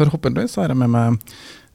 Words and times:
forhåpentligvis 0.00 0.56
har 0.60 0.72
jeg 0.72 0.80
med 0.80 0.92
meg 0.96 1.20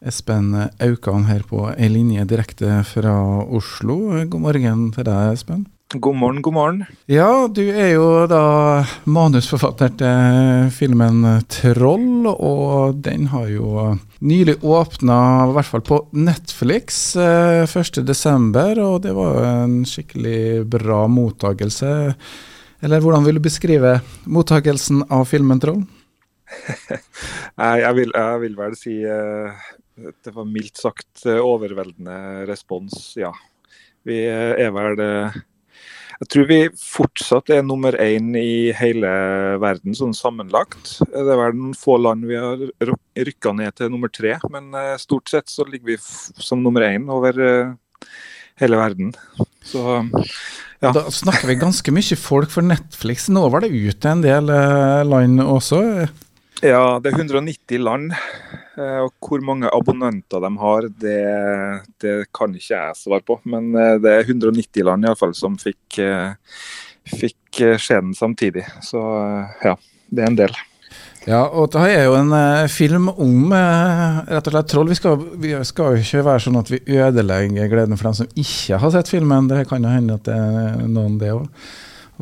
Espen 0.06 0.52
Aukan 0.83 1.25
her 1.30 1.46
på 1.48 1.64
ei 1.73 1.90
linje 1.90 2.25
direkte 2.30 2.81
fra 2.90 3.14
Oslo. 3.46 4.25
God 4.25 4.44
morgen 4.44 4.91
til 4.94 5.07
deg, 5.07 5.38
Espen. 5.38 5.65
God 5.94 6.17
morgen, 6.17 6.41
god 6.41 6.53
morgen. 6.53 6.79
Ja, 7.07 7.46
du 7.47 7.61
er 7.69 7.91
jo 7.93 8.25
da 8.27 8.83
manusforfatter 9.05 9.93
til 9.99 10.71
filmen 10.73 11.21
'Troll', 11.46 12.25
og 12.33 12.97
den 13.05 13.27
har 13.32 13.48
jo 13.54 13.93
nylig 14.20 14.57
åpna, 14.66 15.20
i 15.46 15.54
hvert 15.54 15.70
fall 15.70 15.86
på 15.86 16.00
Netflix, 16.12 17.16
1.12., 17.16 18.82
og 18.82 19.02
det 19.05 19.14
var 19.14 19.30
jo 19.36 19.46
en 19.46 19.78
skikkelig 19.86 20.66
bra 20.70 21.05
mottakelse. 21.07 22.16
Eller 22.82 23.00
hvordan 23.00 23.23
vil 23.23 23.38
du 23.38 23.46
beskrive 23.46 24.00
mottakelsen 24.26 25.05
av 25.10 25.30
filmen 25.30 25.62
'Troll'? 25.62 25.86
jeg, 27.82 27.96
vil, 27.98 28.14
jeg 28.14 28.43
vil 28.46 28.55
vel 28.59 28.78
si 28.80 29.00
uh, 29.04 29.65
det 29.96 30.33
var 30.36 30.47
mildt 30.50 30.79
sagt 30.82 31.25
overveldende 31.25 32.46
respons, 32.50 33.14
ja. 33.20 33.32
Vi 34.06 34.20
er 34.30 34.74
vel 34.76 35.00
jeg 36.16 36.30
tror 36.32 36.46
vi 36.48 36.60
fortsatt 36.80 37.52
er 37.52 37.64
nummer 37.66 37.96
én 38.00 38.30
i 38.40 38.72
hele 38.76 39.10
verden 39.60 39.96
sånn 39.98 40.16
sammenlagt. 40.16 41.00
Det 41.12 41.24
er 41.24 41.40
vel 41.42 41.58
noen 41.58 41.76
få 41.76 41.98
land 42.00 42.24
vi 42.30 42.38
har 42.40 42.62
rykka 43.27 43.52
ned 43.58 43.76
til 43.76 43.91
nummer 43.91 44.12
tre, 44.14 44.38
men 44.52 44.72
eh, 44.80 44.96
stort 45.02 45.32
sett 45.32 45.52
så 45.52 45.68
ligger 45.68 45.96
vi 45.96 45.98
som 46.00 46.64
nummer 46.64 46.88
én 46.88 47.10
over 47.12 47.41
eh, 47.44 47.74
hele 48.64 48.80
verden. 48.80 49.12
Så 49.66 49.84
ja. 50.84 50.91
Da 50.96 51.05
snakker 51.12 51.50
vi 51.50 51.60
ganske 51.60 51.91
mye 51.96 52.20
folk 52.20 52.52
for 52.54 52.64
Netflix. 52.64 53.27
Nå 53.32 53.48
var 53.52 53.66
det 53.66 53.74
ute 53.76 54.12
en 54.12 54.24
del 54.24 54.52
eh, 54.54 55.04
land 55.08 55.44
også? 55.44 55.82
Ja, 56.64 57.00
det 57.04 57.12
er 57.12 57.20
190 57.20 57.82
land. 57.84 58.14
Eh, 58.76 59.00
og 59.05 59.13
hvor 59.23 59.44
mange 59.44 59.72
abonnenter 59.72 60.44
de 60.44 60.52
har, 60.59 60.88
det, 61.02 61.20
det, 62.04 62.16
kan 62.35 62.55
ikke 62.55 62.76
jeg 62.76 62.99
svare 62.99 63.24
på. 63.26 63.40
Men 63.48 63.71
eh, 63.76 63.96
det 64.03 64.13
er 64.13 64.30
190 64.30 64.88
land 64.88 65.05
i 65.05 65.11
alle 65.11 65.19
fall 65.19 65.35
som 65.38 65.57
fikk, 65.59 65.99
eh, 66.03 66.35
fikk 67.15 67.63
skjeden 67.80 68.15
samtidig. 68.17 68.65
Så 68.83 69.02
ja, 69.63 69.75
det 70.11 70.23
er 70.23 70.31
en 70.31 70.39
del. 70.39 70.57
Ja, 71.25 71.41
og 71.47 71.71
det 71.73 71.88
er 71.89 72.03
jo 72.05 72.17
en 72.19 72.33
film 72.69 73.08
om 73.09 73.49
rett 73.49 74.45
og 74.45 74.53
slett 74.53 74.67
troll. 74.69 74.91
Vi 74.91 74.97
skal, 74.99 75.15
vi 75.41 75.55
skal, 75.65 75.95
jo 75.95 76.03
ikke 76.03 76.21
være 76.27 76.43
sånn 76.43 76.59
at 76.59 76.69
vi 76.69 76.83
ødelegger 76.85 77.71
gleden 77.71 77.97
for 77.97 78.11
dem 78.11 78.19
som 78.19 78.37
ikke 78.37 78.77
har 78.83 78.93
sett 78.93 79.09
filmen. 79.09 79.49
Det 79.49 79.63
kan 79.71 79.87
jo 79.87 79.95
hende 79.95 80.19
at 80.19 80.27
det 80.27 80.35
er 80.37 80.85
noen 80.85 81.17
det 81.21 81.33
òg. 81.33 81.47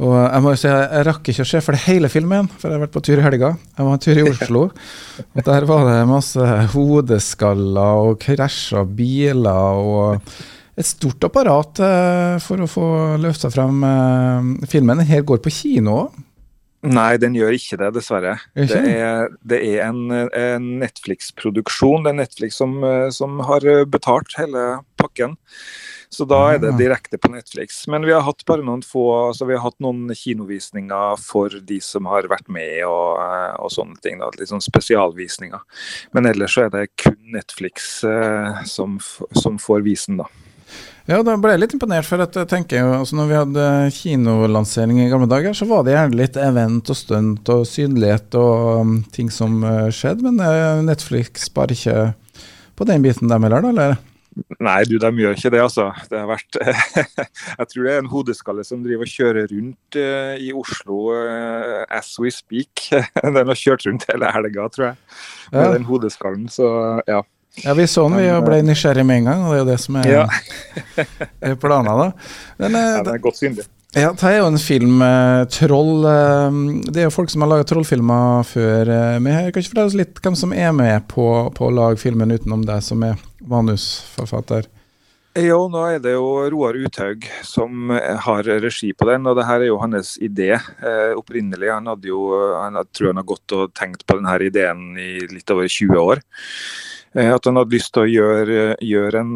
Og 0.02 0.13
jeg 0.17 0.41
må 0.41 0.53
jo 0.55 0.58
si, 0.58 0.69
jeg 0.72 1.05
rakk 1.05 1.30
ikke 1.30 1.45
å 1.45 1.49
se 1.52 1.61
for 1.61 1.77
det 1.77 1.83
hele 1.86 2.09
filmen, 2.09 2.47
for 2.49 2.72
jeg 2.72 2.80
har 2.80 2.83
vært 2.88 2.95
på 2.95 3.03
tur 3.05 3.19
i 3.19 3.25
helga. 3.25 3.52
Jeg 3.77 3.86
var 3.86 3.94
en 3.94 4.02
tur 4.02 4.19
i 4.19 4.25
Oslo, 4.31 4.63
og 5.36 5.45
der 5.45 5.67
var 5.69 5.86
det 5.89 5.99
masse 6.09 6.49
hodeskaller 6.73 8.08
og 8.08 8.17
krasja 8.23 8.81
biler 8.89 9.83
og 9.83 10.33
et 10.73 10.89
stort 10.89 11.21
apparat 11.27 11.81
eh, 11.86 12.36
for 12.41 12.64
å 12.64 12.69
få 12.69 12.86
løfta 13.21 13.52
frem 13.53 13.83
eh, 13.86 14.67
filmen. 14.71 15.03
Den 15.03 15.11
her 15.11 15.25
går 15.27 15.44
på 15.44 15.53
kino 15.53 15.97
òg. 16.05 16.21
Nei, 16.83 17.14
den 17.16 17.38
gjør 17.38 17.53
ikke 17.55 17.77
det, 17.80 17.94
dessverre. 17.95 18.33
Ikke? 18.59 18.81
Det, 18.81 18.95
er, 18.99 19.30
det 19.47 19.59
er, 19.69 19.86
en, 19.86 20.02
en 20.11 20.66
Netflix-produksjon. 20.81 22.03
Det 22.03 22.11
er 22.11 22.17
Netflix 22.17 22.58
som, 22.59 22.75
eh, 22.83 23.08
som 23.14 23.38
har 23.47 23.64
betalt 23.94 24.33
hele 24.41 24.66
pakken. 24.99 25.38
Så 26.14 26.28
da 26.30 26.39
er 26.53 26.61
det 26.61 26.73
ah. 26.75 26.78
direkte 26.78 27.17
på 27.17 27.31
Netflix. 27.33 27.83
Men 27.89 28.06
vi 28.06 28.14
har 28.14 28.22
hatt 28.28 28.45
bare 28.50 28.66
noen 28.66 28.83
få 28.86 29.06
altså 29.31 29.47
vi 29.50 29.58
har 29.58 29.64
hatt 29.66 29.80
noen 29.83 30.14
kinovisninger 30.14 31.17
for 31.23 31.58
de 31.72 31.80
som 31.81 32.09
har 32.11 32.30
vært 32.31 32.52
med 32.53 32.83
og, 32.86 33.17
eh, 33.23 33.55
og 33.58 33.73
sånne 33.73 33.97
ting. 34.05 34.22
Da, 34.22 34.30
litt 34.38 34.52
sånn 34.52 34.64
spesialvisninger. 34.64 35.66
Men 36.14 36.30
ellers 36.30 36.53
så 36.53 36.67
er 36.67 36.73
det 36.73 36.88
kun 37.02 37.17
Netflix 37.33 38.03
eh, 38.08 38.64
som, 38.70 39.00
som 39.42 39.58
får 39.61 39.86
visen, 39.88 40.22
da. 40.22 40.30
Ja, 41.03 41.17
da 41.20 41.33
ble 41.36 41.52
jeg 41.52 41.59
litt 41.59 41.73
imponert, 41.75 42.08
for 42.08 42.22
at 42.23 42.38
jeg 42.39 42.48
tenker 42.48 42.80
jo, 42.80 42.92
altså 43.02 43.17
når 43.17 43.27
vi 43.27 43.36
hadde 43.36 43.66
kinolansering 43.98 45.02
i 45.04 45.10
gamle 45.11 45.27
dager, 45.27 45.52
så 45.58 45.67
var 45.67 45.83
det 45.83 45.98
gjerne 45.98 46.16
litt 46.16 46.39
event 46.39 46.93
og 46.93 46.95
stunt 46.95 47.52
og 47.52 47.66
synlighet 47.67 48.37
og 48.39 48.80
um, 48.80 48.93
ting 49.11 49.27
som 49.33 49.60
uh, 49.67 49.89
skjedde. 49.92 50.23
Men 50.23 50.39
uh, 50.39 50.80
Netflix 50.86 51.49
bare 51.52 51.76
ikke 51.76 51.98
på 52.80 52.87
den 52.87 53.04
biten 53.04 53.27
der 53.27 53.43
heller, 53.43 53.60
da? 53.60 53.73
eller? 53.73 54.12
Nei, 54.64 54.80
du, 54.89 54.95
de 55.02 55.11
gjør 55.20 55.36
ikke 55.38 55.52
det, 55.54 55.61
altså. 55.61 55.89
Det 56.10 56.17
har 56.17 56.30
vært 56.30 56.58
Jeg 57.60 57.67
tror 57.70 57.86
det 57.86 57.94
er 57.94 58.02
en 58.02 58.10
hodeskalle 58.11 58.66
som 58.67 58.82
driver 58.86 59.05
og 59.05 59.14
kjører 59.14 59.52
rundt 59.52 59.99
uh, 59.99 60.33
i 60.42 60.49
Oslo 60.58 60.99
uh, 61.14 61.83
as 61.94 62.14
we 62.21 62.32
speak. 62.33 62.88
den 63.22 63.38
har 63.38 63.60
kjørt 63.60 63.86
rundt 63.89 64.08
hele 64.10 64.32
helga, 64.33 64.67
tror 64.73 64.89
jeg, 64.92 64.99
med 65.52 65.66
ja. 65.67 65.77
den 65.77 65.88
hodeskallen. 65.89 66.49
Så 66.54 66.67
ja. 67.10 67.22
Ja, 67.61 67.76
vi 67.77 67.86
så 67.88 68.08
den, 68.10 68.17
vi 68.17 68.30
ble 68.48 68.58
eh, 68.64 68.66
nysgjerrige 68.66 69.05
med 69.05 69.22
en 69.22 69.27
gang, 69.30 69.45
og 69.45 69.54
det 69.54 69.60
er 69.60 69.61
jo 69.61 69.70
det 69.70 69.80
som 69.83 69.98
er, 70.02 70.08
ja. 70.10 70.23
er 71.52 71.55
planen. 71.61 71.92
da. 71.99 72.08
Men, 72.64 72.77
ja, 72.80 73.04
det 73.05 73.14
er 73.14 73.22
godt 73.22 73.38
synlig. 73.38 73.67
Ja, 73.93 74.10
det 74.17 74.26
er 74.26 74.39
jo 74.39 74.48
en 74.49 74.58
film, 74.58 75.02
eh, 75.05 75.45
'Troll'. 75.45 76.08
Eh, 76.10 76.55
det 76.89 77.04
er 77.04 77.04
jo 77.05 77.14
folk 77.14 77.30
som 77.30 77.45
har 77.45 77.52
laga 77.52 77.67
trollfilmer 77.70 78.42
før. 78.49 78.89
Eh, 78.89 79.20
men 79.22 79.52
kan 79.52 79.61
ikke 79.61 79.70
fortelle 79.70 79.92
oss 79.92 79.99
litt 79.99 80.17
hvem 80.17 80.36
som 80.36 80.54
er 80.54 80.72
med 80.73 81.05
på, 81.08 81.27
på 81.54 81.67
å 81.67 81.73
lage 81.73 82.02
filmen 82.02 82.33
utenom 82.33 82.66
deg 82.66 82.82
som 82.82 83.04
er 83.05 83.22
manusforfatter? 83.49 84.70
Jo, 85.33 85.64
nå 85.65 85.80
er 85.89 86.02
det 86.02 86.11
jo 86.14 86.26
Roar 86.54 86.77
Uthaug 86.77 87.23
som 87.42 87.89
har 87.89 88.45
regi 88.61 88.92
på 88.93 89.08
den, 89.09 89.26
og 89.26 89.39
det 89.39 89.48
her 89.48 89.64
er 89.64 89.71
jo 89.71 89.80
hans 89.81 90.11
idé 90.21 90.52
eh, 90.54 91.14
opprinnelig. 91.17 91.71
Han 91.73 91.89
hadde 91.89 92.11
jo, 92.11 92.20
han 92.54 92.77
hadde, 92.77 92.93
tror 92.93 93.09
han 93.09 93.21
har 93.23 93.26
gått 93.31 93.55
og 93.58 93.71
tenkt 93.73 94.05
på 94.05 94.20
denne 94.20 94.36
ideen 94.45 94.92
i 95.02 95.23
litt 95.31 95.49
over 95.49 95.65
20 95.65 96.04
år. 96.04 96.21
Eh, 97.17 97.31
at 97.33 97.49
han 97.49 97.58
hadde 97.58 97.73
lyst 97.73 97.95
til 97.95 98.04
å 98.04 98.11
gjøre, 98.11 98.59
gjøre 98.86 99.23
en, 99.26 99.33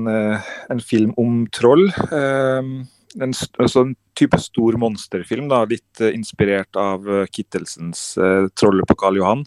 en, 0.69 0.83
film 0.85 1.15
om 1.17 1.39
troll. 1.49 1.87
Eh, 1.89 2.69
en, 3.17 3.33
altså 3.33 3.87
en, 3.87 3.95
type 4.17 4.37
stor 4.41 4.77
monsterfilm, 4.81 5.45
da, 5.45 5.59
litt 5.69 5.99
uh, 6.01 6.07
inspirert 6.09 6.73
av 6.81 7.03
Kittelsens 7.29 7.99
'Trollet 8.17 8.89
på 8.89 8.95
Karl 8.97 9.19
Johan'. 9.19 9.43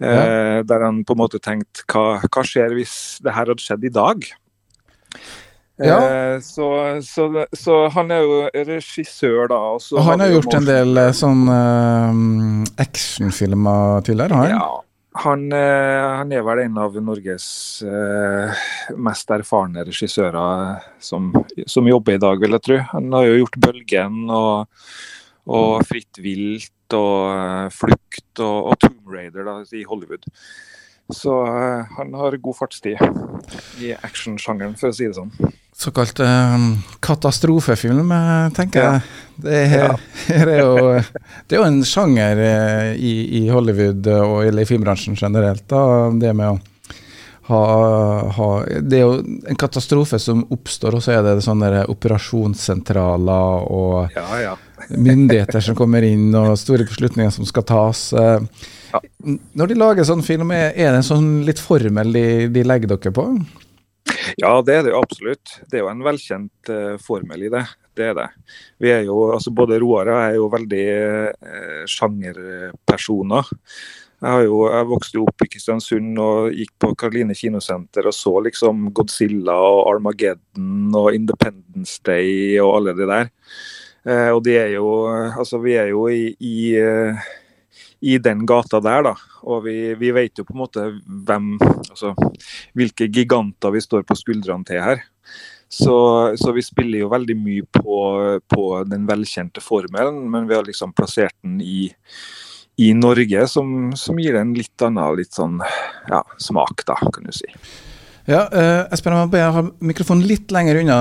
Ja. 0.00 0.62
Der 0.66 0.82
han 0.82 1.02
på 1.06 1.14
en 1.14 1.20
måte 1.20 1.38
tenkte 1.42 1.84
hva, 1.92 2.18
hva 2.24 2.42
skjer 2.46 2.72
hvis 2.74 2.94
det 3.22 3.34
her 3.36 3.50
hadde 3.52 3.62
skjedd 3.62 3.84
i 3.86 3.92
dag? 3.92 4.24
Ja. 5.82 5.98
Så, 6.42 6.66
så, 7.06 7.26
så, 7.54 7.76
han 7.94 8.10
er 8.14 8.24
jo 8.24 8.38
regissør, 8.54 9.46
da. 9.52 9.60
Og 9.76 10.06
han 10.06 10.24
har 10.24 10.32
gjort 10.34 10.56
en 10.58 10.66
del 10.68 11.02
sånn 11.16 11.44
actionfilmer 12.82 14.02
tidligere? 14.06 14.40
Han? 14.42 14.52
Ja, 14.56 14.68
han, 15.12 15.52
eh, 15.52 16.02
han, 16.16 16.32
er 16.32 16.44
vel 16.46 16.62
en 16.62 16.78
av 16.80 16.94
Norges 17.04 17.46
eh, 17.84 18.62
mest 18.96 19.32
erfarne 19.34 19.84
regissører 19.84 20.78
som, 21.04 21.28
som, 21.66 21.88
jobber 21.88 22.16
i 22.16 22.22
dag, 22.22 22.40
vil 22.40 22.56
jeg 22.56 22.64
tro. 22.64 22.78
Han 22.94 23.12
har 23.12 23.26
jo 23.28 23.42
gjort 23.42 23.58
'Bølgen' 23.60 24.32
og, 24.32 24.86
og 25.46 25.82
'Fritt 25.86 26.20
vilt' 26.22 26.96
og 26.98 27.16
uh, 27.32 27.70
'Flukt' 27.72 28.42
og, 28.44 28.72
og 28.72 28.78
'Tomb 28.78 29.08
Raider' 29.08 29.48
da, 29.48 29.58
i 29.72 29.84
Hollywood. 29.88 30.28
Så 31.12 31.32
uh, 31.32 31.82
han 31.98 32.14
har 32.14 32.38
god 32.38 32.56
fartstid 32.60 33.00
i 33.82 33.92
actionsjangeren, 33.92 34.78
for 34.78 34.92
å 34.92 34.96
si 34.96 35.08
det 35.08 35.18
sånn 35.18 35.34
såkalt 35.82 36.20
um, 36.20 36.82
katastrofefilm, 37.00 38.12
tenker 38.12 38.56
tenker 38.56 38.84
jeg. 38.84 39.00
Det 39.42 39.62
er, 39.66 39.94
er 40.44 40.58
jo, 40.60 40.74
det 41.48 41.56
er 41.56 41.62
jo 41.62 41.66
en 41.66 41.80
sjanger 41.86 42.42
i, 42.94 43.14
i, 43.40 43.46
Hollywood 43.50 44.06
og 44.14 44.44
i 44.46 44.66
filmbransjen 44.68 45.16
generelt. 45.18 45.64
Da, 45.72 46.10
det 46.22 46.34
med 46.38 46.52
å 46.52 46.58
ha, 47.48 47.62
ha, 48.36 48.48
Det 48.80 49.00
er 49.00 49.02
jo 49.02 49.16
en 49.50 49.58
katastrofe 49.58 50.20
som 50.22 50.44
oppstår, 50.54 50.94
og 50.94 51.02
så 51.02 51.16
er 51.16 51.24
det 51.26 51.40
sånne 51.42 51.86
operasjonssentraler 51.90 53.66
og 53.72 54.14
ja, 54.14 54.28
ja. 54.44 54.54
Myndigheter 54.98 55.64
som 55.64 55.76
kommer 55.78 56.04
inn, 56.06 56.30
og 56.36 56.54
store 56.60 56.86
beslutninger 56.88 57.32
som 57.34 57.48
skal 57.48 57.66
tas. 57.68 58.10
Ja. 58.12 59.00
når 59.56 59.70
de 59.70 59.76
lager 59.78 60.04
sånn 60.04 60.24
film, 60.24 60.50
er, 60.52 60.72
det 60.76 61.00
en 61.00 61.06
sånn 61.06 61.30
litt 61.46 61.60
formel 61.62 62.12
de, 62.12 62.26
de 62.52 62.64
legger 62.66 62.92
dere 62.92 63.14
på? 63.16 63.26
Ja, 64.40 64.56
det 64.64 64.74
er 64.74 64.84
det 64.84 64.92
jo 64.92 65.00
absolutt. 65.02 65.56
Det 65.70 65.78
er 65.78 65.84
jo 65.84 65.90
en 65.92 66.04
velkjent 66.04 66.70
uh, 66.72 66.94
formel 67.02 67.46
i 67.46 67.50
det. 67.52 67.64
Det 67.96 68.08
er 68.10 68.14
det. 68.16 68.28
Vi 68.80 68.92
er 68.92 69.02
jo, 69.06 69.18
altså 69.34 69.52
Både 69.54 69.78
Roar 69.82 70.08
og 70.08 70.16
jeg 70.16 70.30
er 70.30 70.38
jo 70.38 70.46
veldig 70.52 70.86
uh, 71.32 71.82
sjangerpersoner. 71.90 73.52
Jeg, 74.22 74.30
har 74.30 74.44
jo, 74.46 74.58
jeg 74.70 74.88
vokste 74.92 75.18
jo 75.18 75.26
opp 75.26 75.44
i 75.44 75.48
Kristiansund 75.50 76.18
og 76.22 76.52
gikk 76.54 76.72
på 76.80 76.92
Karoline 76.98 77.34
kinosenter 77.34 78.06
og 78.06 78.14
så 78.14 78.36
liksom 78.46 78.92
Godzilla 78.94 79.56
og 79.58 79.80
Armageddon 79.90 80.94
og 80.98 81.16
Independence 81.16 81.98
Day 82.06 82.60
og 82.62 82.76
alle 82.78 82.94
de 82.98 83.08
der. 83.10 83.32
Uh, 84.02 84.32
og 84.34 84.40
de 84.42 84.56
er 84.58 84.72
jo 84.74 84.86
Altså, 85.06 85.60
vi 85.62 85.76
er 85.78 85.92
jo 85.92 86.08
i, 86.10 86.32
i 86.40 86.56
i 88.02 88.18
den 88.18 88.46
gata 88.46 88.80
der, 88.82 89.04
da. 89.06 89.14
Og 89.46 89.62
vi, 89.66 89.76
vi, 89.98 90.10
vet 90.14 90.38
jo 90.38 90.44
på 90.46 90.56
en 90.56 90.62
måte 90.64 90.86
hvem 91.06 91.54
Altså 91.62 92.12
hvilke 92.78 93.06
giganter 93.06 93.72
vi 93.74 93.82
står 93.82 94.02
på 94.06 94.16
skuldrene 94.18 94.66
til 94.66 94.82
her. 94.82 95.04
Så, 95.72 95.94
så 96.36 96.52
vi 96.52 96.64
spiller 96.66 97.04
jo 97.04 97.12
veldig 97.12 97.36
mye 97.38 97.64
på, 97.64 98.00
på, 98.44 98.64
den 98.84 99.06
velkjente 99.08 99.62
formelen, 99.64 100.18
men 100.30 100.44
vi 100.50 100.58
har 100.58 100.66
liksom 100.66 100.92
plassert 100.92 101.32
den 101.40 101.62
i, 101.64 101.86
i 102.84 102.90
Norge 102.92 103.46
som, 103.48 103.88
som, 103.96 104.20
gir 104.20 104.36
det 104.36 104.42
en 104.42 104.52
litt 104.58 104.84
annen 104.84 105.16
litt 105.16 105.32
sånn, 105.32 105.62
ja, 106.10 106.20
smak, 106.36 106.84
da, 106.90 106.98
kan 107.14 107.24
du 107.24 107.32
si. 107.32 107.48
Ja, 108.30 108.44
uh, 108.54 108.84
Espen, 108.94 109.16
jeg 109.16 109.26
må 109.26 109.30
be 109.32 109.40
deg 109.40 109.54
ha 109.56 109.62
mikrofonen 109.82 110.26
litt 110.30 110.52
lenger 110.54 110.78
unna 110.78 110.96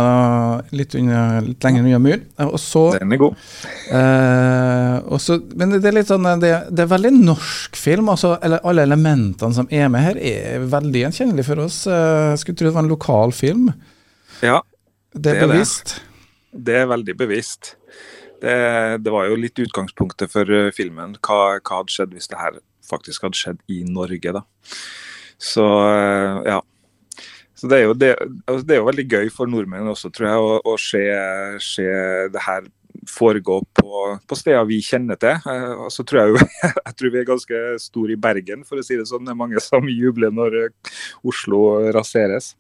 litt, 0.73 0.95
unna, 0.97 1.41
litt 1.45 1.61
lenger 1.61 1.85
unna 1.85 1.99
mur. 2.01 2.23
Og 2.47 2.55
så, 2.61 2.85
Den 2.95 3.13
er 3.13 3.19
god. 3.21 3.43
Uh, 3.91 4.95
også, 5.17 5.37
men 5.59 5.75
det 5.75 5.85
er 5.85 5.97
litt 5.99 6.09
sånn 6.09 6.25
det, 6.41 6.49
det, 6.71 6.81
er 6.81 6.89
veldig 6.89 7.11
norsk 7.19 7.77
film. 7.77 8.09
altså 8.13 8.33
eller 8.41 8.65
Alle 8.65 8.87
elementene 8.89 9.53
som 9.59 9.69
er 9.69 9.91
med 9.93 10.07
her, 10.07 10.17
er 10.17 10.65
veldig 10.71 11.03
gjenkjennelige 11.05 11.49
for 11.51 11.61
oss. 11.67 11.83
Jeg 11.85 12.41
skulle 12.41 12.57
tro 12.57 12.71
det 12.71 12.77
var 12.79 12.87
en 12.87 12.95
lokal 12.95 13.35
film. 13.37 13.69
Ja, 14.41 14.63
det 15.13 15.35
er 15.35 15.43
det 15.43 15.51
bevisst. 15.51 15.95
Det. 16.49 16.65
det 16.71 16.79
er 16.81 16.89
veldig 16.89 17.17
bevisst. 17.21 17.75
Det, 18.41 18.57
det, 19.05 19.13
var 19.13 19.29
jo 19.29 19.37
litt 19.37 19.61
utgangspunktet 19.61 20.33
for 20.33 20.73
filmen. 20.73 21.13
Hva, 21.21 21.59
hva 21.61 21.83
hadde 21.83 21.93
skjedd 21.93 22.17
hvis 22.17 22.33
det 22.33 22.41
her 22.41 22.57
faktisk 22.89 23.29
hadde 23.29 23.37
skjedd 23.37 23.61
i 23.69 23.83
Norge, 23.85 24.33
da. 24.41 24.41
Så 25.41 25.69
ja. 26.49 26.57
Så 27.61 27.67
det 27.69 27.77
er, 27.77 27.83
jo, 27.85 27.93
det, 27.93 28.07
altså 28.49 28.65
det 28.65 28.73
er 28.73 28.79
jo 28.79 28.85
veldig 28.87 29.03
gøy 29.05 29.27
for 29.29 29.49
nordmenn 29.49 29.89
også, 29.91 30.09
tror 30.09 30.27
jeg, 30.27 30.45
å, 30.45 30.53
å 30.65 30.77
se, 30.81 31.01
se, 31.61 31.83
det 32.33 32.41
her 32.41 32.65
foregå 33.09 33.61
på, 33.79 34.03
på, 34.27 34.37
steder 34.37 34.67
vi 34.69 34.81
kjenner 34.85 35.19
til. 35.21 35.37
Eh, 35.51 35.87
så 35.93 36.05
tror 36.07 36.21
jeg 36.21 36.33
jo 36.33 36.43
jeg 36.87 36.97
tror 36.97 37.13
vi 37.13 37.21
er 37.21 37.29
ganske 37.29 37.63
store 37.81 38.15
i 38.15 38.19
Bergen, 38.21 38.65
for 38.67 38.81
å 38.81 38.85
si 38.85 38.99
det 38.99 39.07
sånn. 39.09 39.25
Det 39.27 39.35
er 39.35 39.41
mange 39.41 39.63
som 39.63 39.89
jubler 39.89 40.33
når 40.35 40.59
Oslo 41.27 41.63
raseres. 41.93 42.53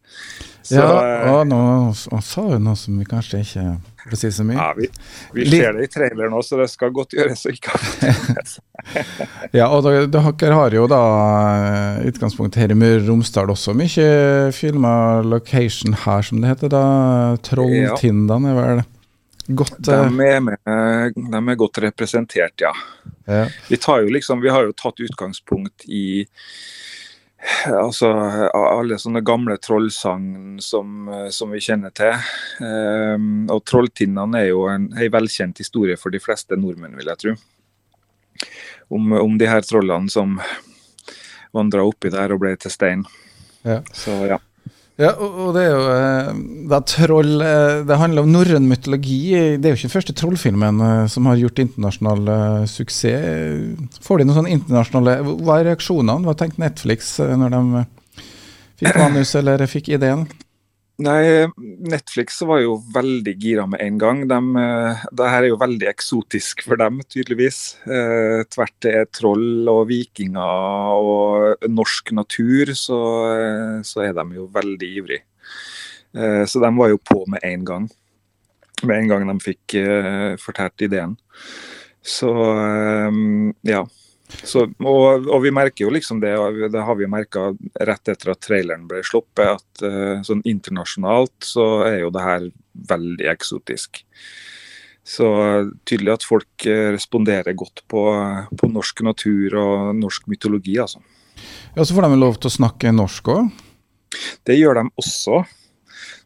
Så, 0.61 0.77
ja, 0.77 1.31
og 1.31 1.47
nå 1.49 1.61
nå 1.81 2.19
sa 2.21 2.43
du 2.51 2.59
noe 2.61 2.77
som 2.77 2.99
vi 2.99 3.05
kanskje 3.07 3.41
ikke 3.41 3.63
for 4.01 4.15
å 4.15 4.19
si 4.19 4.31
så 4.33 4.45
mye. 4.45 4.57
Ja, 4.57 4.69
vi, 4.77 4.87
vi 5.35 5.45
ser 5.49 5.75
det 5.77 5.85
i 5.85 5.91
traileren 5.91 6.33
nå, 6.33 6.41
så 6.45 6.57
det 6.59 6.67
skal 6.71 6.93
godt 6.95 7.15
gjøres 7.17 7.43
å 7.45 7.53
ikke 7.53 7.75
ha 7.75 8.45
Ja, 9.59 9.67
og 9.69 9.85
dere 9.85 10.55
har 10.57 10.75
jo 10.75 10.87
da 10.89 11.01
utgangspunkt 12.07 12.57
her 12.59 12.73
i 12.73 12.77
Møre 12.77 13.01
og 13.03 13.11
Romsdal 13.11 13.53
også 13.53 13.75
mye 13.77 14.07
filma 14.57 14.93
location 15.25 15.97
her, 16.05 16.25
som 16.25 16.41
det 16.41 16.55
heter. 16.55 16.73
da 16.73 16.85
Trolltindene 17.45 18.53
er 18.53 18.59
vel 18.61 18.83
godt 19.47 19.79
de 19.87 19.95
er, 19.95 20.39
med, 20.43 20.57
de 21.15 21.41
er 21.41 21.57
godt 21.59 21.81
representert, 21.83 22.61
ja. 22.61 22.71
ja. 23.25 23.47
Vi, 23.69 23.79
liksom, 24.13 24.41
vi 24.41 24.49
har 24.49 24.67
jo 24.67 24.75
tatt 24.77 24.99
utgangspunkt 24.99 25.87
i 25.87 26.27
Altså 27.65 28.05
alle 28.53 28.99
sånne 29.01 29.23
gamle 29.25 29.55
trollsagn 29.57 30.59
som, 30.61 31.07
som, 31.33 31.49
vi 31.49 31.61
kjenner 31.63 31.89
til. 31.97 32.13
Um, 32.61 33.47
og 33.49 33.63
Trolltinnene 33.65 34.43
er 34.43 34.51
jo 34.51 34.67
en, 34.69 34.85
en, 34.93 35.07
velkjent 35.09 35.57
historie 35.63 35.97
for 35.97 36.13
de 36.13 36.21
fleste 36.21 36.53
nordmenn, 36.53 36.93
vil 36.99 37.09
jeg 37.09 37.21
tro. 37.23 37.33
Om, 38.93 39.15
om 39.23 39.39
de 39.41 39.49
her 39.49 39.65
trollene 39.65 40.13
som 40.13 40.37
vandra 41.55 41.81
oppi 41.87 42.13
der 42.13 42.35
og 42.35 42.43
ble 42.43 42.53
til 42.61 42.73
stein. 42.73 43.07
Ja. 43.65 43.81
Så 43.89 44.13
ja. 44.29 44.37
Ja, 44.99 45.13
og 45.15 45.53
det 45.55 45.63
er 45.63 45.71
jo 45.71 45.83
det 46.69 46.75
er 46.75 46.83
troll 46.89 47.41
eh, 47.41 47.79
Det 47.87 47.97
handler 47.97 48.25
om 48.25 48.33
norrøn 48.33 48.67
mytologi. 48.69 49.31
Det 49.57 49.65
er 49.65 49.73
jo 49.73 49.79
ikke 49.79 49.87
den 49.87 49.93
første 49.95 50.15
trollfilmen 50.19 50.83
eh, 50.85 51.05
som 51.09 51.29
har 51.29 51.39
gjort 51.39 51.63
internasjonal 51.63 52.31
suksess. 52.69 53.97
Får 54.03 54.21
de 54.21 54.27
noen 54.27 54.41
sånne 54.41 54.53
internasjonale 54.57 55.17
Hva 55.41 55.57
er 55.57 55.71
reaksjonene? 55.71 56.27
Hva 56.27 56.37
tenkte 56.37 56.63
Netflix 56.63 57.15
når 57.19 57.55
de 57.55 57.83
fikk 58.81 58.99
manus 58.99 59.33
eller 59.39 59.65
fikk 59.69 59.93
ideen? 59.95 60.27
Nei, 61.01 61.47
Netflix 61.89 62.41
var 62.45 62.59
jo 62.61 62.75
veldig 62.93 63.33
gira 63.41 63.63
med 63.69 63.81
en 63.81 63.97
gang. 64.01 64.19
De, 64.29 64.37
eh, 64.61 65.05
det 65.17 65.29
her 65.31 65.45
er 65.45 65.49
jo 65.49 65.57
veldig 65.61 65.87
eksotisk 65.89 66.65
for 66.67 66.77
dem, 66.77 66.99
tydeligvis. 67.09 67.59
Eh, 67.87 68.43
tvert 68.51 68.87
er 68.89 69.07
troll 69.09 69.69
og 69.71 69.87
vikinger 69.89 71.01
og 71.01 71.65
norsk 71.71 72.11
natur, 72.13 72.73
så, 72.77 72.99
eh, 73.31 73.81
så 73.87 74.05
er 74.05 74.13
de 74.13 74.27
jo 74.35 74.47
veldig 74.47 74.91
ivrige. 75.01 75.25
Så 76.13 76.59
de 76.59 76.69
var 76.75 76.89
jo 76.89 76.97
på 76.97 77.25
med 77.25 77.39
en 77.41 77.63
gang. 77.63 77.89
Med 78.83 78.97
en 78.97 79.07
gang 79.07 79.27
de 79.29 79.39
fikk 79.39 79.75
eh, 79.75 80.35
fortalt 80.35 80.81
ideen. 80.81 81.15
Så 82.03 82.33
ja. 83.63 83.85
Så, 84.43 84.65
og, 84.79 85.27
og, 85.27 85.37
vi 85.43 85.51
merker 85.53 85.85
jo 85.85 85.93
liksom 85.93 86.21
det, 86.23 86.33
det 86.73 86.83
har 86.85 86.97
vi 86.97 87.09
merka 87.09 87.51
rett 87.87 88.11
etter 88.11 88.33
at 88.33 88.41
traileren 88.43 88.87
ble 88.89 89.03
sluppet, 89.05 89.59
at 89.59 89.83
uh, 89.85 90.21
sånn 90.25 90.43
internasjonalt 90.47 91.45
så 91.45 91.67
er 91.87 92.01
jo 92.03 92.13
det 92.15 92.25
her 92.25 92.47
veldig 92.91 93.27
eksotisk. 93.31 94.03
Så 95.05 95.27
tydelig 95.89 96.15
at 96.15 96.27
folk 96.27 96.67
uh, 96.67 96.89
responderer 96.95 97.57
godt 97.57 97.83
på, 97.91 98.05
på, 98.57 98.71
norsk 98.71 99.03
natur 99.05 99.57
og 99.61 99.95
norsk 99.99 100.29
mytologi, 100.31 100.77
altså. 100.81 101.03
Ja, 101.75 101.83
Så 101.83 101.95
får 101.95 102.07
de 102.07 102.21
lov 102.21 102.39
til 102.39 102.51
å 102.51 102.57
snakke 102.57 102.93
norsk 102.95 103.31
òg? 103.33 103.51
Det 104.47 104.57
gjør 104.57 104.81
de 104.81 104.89
også. 104.99 105.43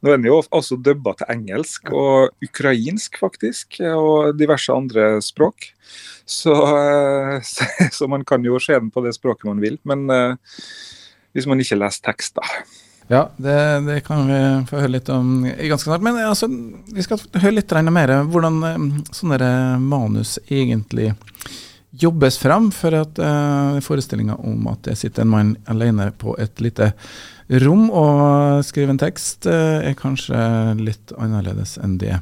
Nå 0.05 0.11
er 0.13 0.19
den 0.19 0.27
jo 0.29 0.35
også 0.53 0.77
dubba 0.85 1.15
til 1.17 1.31
engelsk 1.33 1.89
og 1.89 2.35
ukrainsk, 2.45 3.17
faktisk, 3.23 3.79
og 3.89 4.35
diverse 4.37 4.69
andre 4.69 5.15
språk. 5.25 5.71
Så, 6.29 6.53
eh, 6.53 7.41
så, 7.97 8.07
man 8.07 8.25
kan 8.25 8.45
jo 8.45 8.59
se 8.61 8.77
den 8.77 8.91
på 8.93 9.01
det 9.01 9.15
språket 9.17 9.49
man 9.49 9.63
vil. 9.63 9.79
Men 9.81 10.05
uh, 10.09 10.61
hvis 11.33 11.49
man 11.49 11.61
ikke 11.61 11.79
leser 11.81 12.05
tekst, 12.05 12.37
da. 12.37 12.45
Ja, 13.09 13.23
det, 13.37 13.57
det, 13.85 13.99
kan 14.05 14.29
vi 14.29 14.39
få 14.69 14.79
høre 14.81 14.93
litt 14.93 15.09
om 15.13 15.41
ganske 15.45 15.89
snart. 15.89 16.05
Men 16.05 16.21
altså, 16.21 16.49
vi 16.49 17.05
skal 17.05 17.25
høre 17.41 17.57
litt 17.57 17.75
mer 17.89 18.15
hvordan 18.29 18.61
uh, 18.61 18.87
sånne 19.09 19.49
manus 19.81 20.37
egentlig 20.45 21.15
jobbes 22.01 22.37
fram. 22.37 22.69
For 22.73 22.95
at 22.97 23.19
uh, 23.21 23.79
forestillinga 23.83 24.35
om 24.35 24.67
at 24.71 24.85
det 24.87 24.97
sitter 24.99 25.25
en 25.25 25.31
mann 25.31 25.55
alene 25.71 26.11
på 26.17 26.35
et 26.41 26.61
lite 26.63 26.91
rom 27.61 27.89
og 27.93 28.63
skriver 28.65 28.95
en 28.95 29.01
tekst, 29.01 29.45
uh, 29.49 29.81
er 29.85 29.97
kanskje 29.99 30.37
litt 30.81 31.13
annerledes 31.17 31.77
enn 31.81 31.99
det 32.01 32.19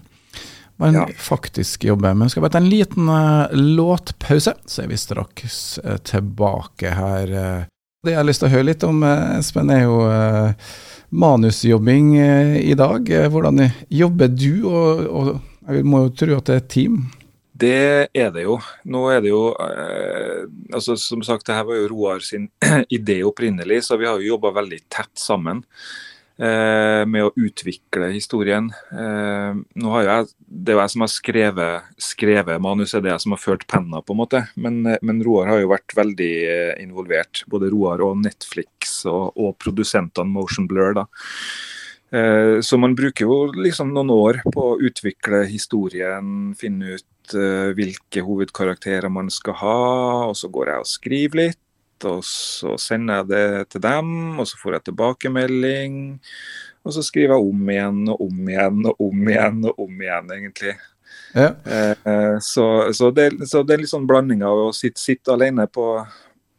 man 0.82 0.96
ja. 0.98 1.04
faktisk 1.22 1.86
jobber. 1.86 2.16
Men 2.18 2.28
vi 2.28 2.34
skal 2.34 2.46
bare 2.46 2.56
ta 2.56 2.64
en 2.64 2.72
liten 2.72 3.10
uh, 3.10 3.52
låtpause, 3.54 4.56
så 4.66 4.84
er 4.84 4.90
vi 4.92 5.00
straks 5.00 5.60
tilbake 6.10 6.96
her. 6.98 7.38
Det 8.04 8.12
jeg 8.12 8.20
har 8.20 8.28
lyst 8.28 8.44
til 8.44 8.50
å 8.50 8.56
høre 8.58 8.68
litt 8.68 8.84
om, 8.84 9.04
Espen, 9.38 9.70
er 9.72 9.86
jo 9.86 10.02
manusjobbing 11.14 12.18
i 12.60 12.74
dag. 12.76 13.08
Hvordan 13.32 13.62
jobber 13.88 14.34
du, 14.34 14.66
og, 14.68 15.06
og 15.08 15.78
jeg 15.78 15.86
må 15.88 16.02
jo 16.04 16.16
tro 16.20 16.40
at 16.42 16.50
det 16.50 16.58
er 16.58 16.64
et 16.66 16.74
team? 16.74 16.98
Det 17.54 18.10
er 18.18 18.32
det 18.34 18.48
jo. 18.48 18.58
Nå 18.90 19.04
er 19.14 19.20
det 19.22 19.30
jo 19.30 19.44
altså 20.74 20.96
Som 20.98 21.22
sagt, 21.22 21.46
det 21.46 21.54
her 21.54 21.68
var 21.68 21.78
jo 21.78 21.92
Roar 21.92 22.24
sin 22.26 22.50
idé 22.90 23.20
opprinnelig, 23.28 23.84
så 23.86 24.00
vi 24.02 24.10
har 24.10 24.18
jo 24.18 24.34
jobba 24.34 24.56
veldig 24.58 24.82
tett 24.90 25.14
sammen. 25.22 25.62
Eh, 26.34 27.04
med 27.06 27.28
å 27.28 27.34
utvikle 27.38 28.08
historien. 28.10 28.72
Eh, 28.90 29.52
nå 29.54 29.92
har 29.94 30.02
jo 30.02 30.08
jeg, 30.08 30.30
det 30.50 30.74
er 30.74 30.80
jo 30.80 30.82
jeg 30.82 30.94
som 30.96 31.04
har 31.06 31.12
skrevet, 31.14 31.92
skrevet 32.02 32.64
manuset, 32.64 33.04
det 33.04 33.12
er 33.12 33.14
jeg 33.14 33.26
som 33.28 33.36
har 33.36 33.42
ført 33.44 33.68
penna, 33.70 34.02
på 34.02 34.16
en 34.16 34.22
måte. 34.24 34.42
Men, 34.58 34.80
eh, 34.90 34.98
men, 35.06 35.22
Roar 35.26 35.52
har 35.52 35.62
jo 35.62 35.70
vært 35.70 35.94
veldig 35.94 36.34
involvert. 36.82 37.44
Både 37.54 37.70
Roar 37.70 38.02
og 38.02 38.18
Netflix 38.24 39.04
og, 39.06 39.38
og 39.38 39.54
produsentene 39.62 40.34
Motion 40.34 40.66
Blur. 40.70 40.98
da. 40.98 41.06
Så 42.62 42.78
man 42.78 42.94
bruker 42.94 43.26
jo 43.26 43.36
liksom 43.58 43.90
noen 43.90 44.12
år 44.14 44.38
på 44.54 44.62
å 44.62 44.76
utvikle 44.86 45.40
historien, 45.50 46.52
finne 46.54 47.00
ut 47.00 47.08
hvilke 47.32 48.22
hovedkarakterer 48.26 49.08
man 49.08 49.30
skal 49.32 49.56
ha, 49.62 49.78
og 50.28 50.36
så 50.36 50.50
går 50.52 50.74
jeg 50.74 50.84
og 50.84 50.90
skriver 50.90 51.40
litt 51.40 51.62
og 52.08 52.24
så 52.28 52.76
sender 52.82 53.22
jeg 53.22 53.30
det 53.32 53.70
til 53.74 53.84
dem, 53.84 54.40
og 54.40 54.48
så 54.50 54.60
får 54.60 54.78
jeg 54.78 54.88
tilbakemelding. 54.90 55.94
Og 56.84 56.96
så 56.96 57.04
skriver 57.06 57.36
jeg 57.36 57.52
om 57.52 57.70
igjen 57.72 58.02
og 58.12 58.26
om 58.26 58.50
igjen 58.50 58.82
og 58.90 59.06
om 59.08 59.30
igjen 59.30 59.62
og 59.70 59.86
om 59.86 60.04
igjen, 60.04 60.34
egentlig. 60.38 60.74
Ja. 61.34 61.50
Uh, 61.66 62.38
så, 62.44 62.66
så, 62.94 63.10
det, 63.16 63.32
så, 63.50 63.64
det, 63.64 63.76
er 63.76 63.84
litt 63.84 63.94
sånn 63.94 64.10
blanding 64.10 64.44
av 64.46 64.68
å 64.68 64.74
sitte, 64.76 65.02
sitte 65.02 65.34
alene 65.34 65.66
på, 65.72 65.88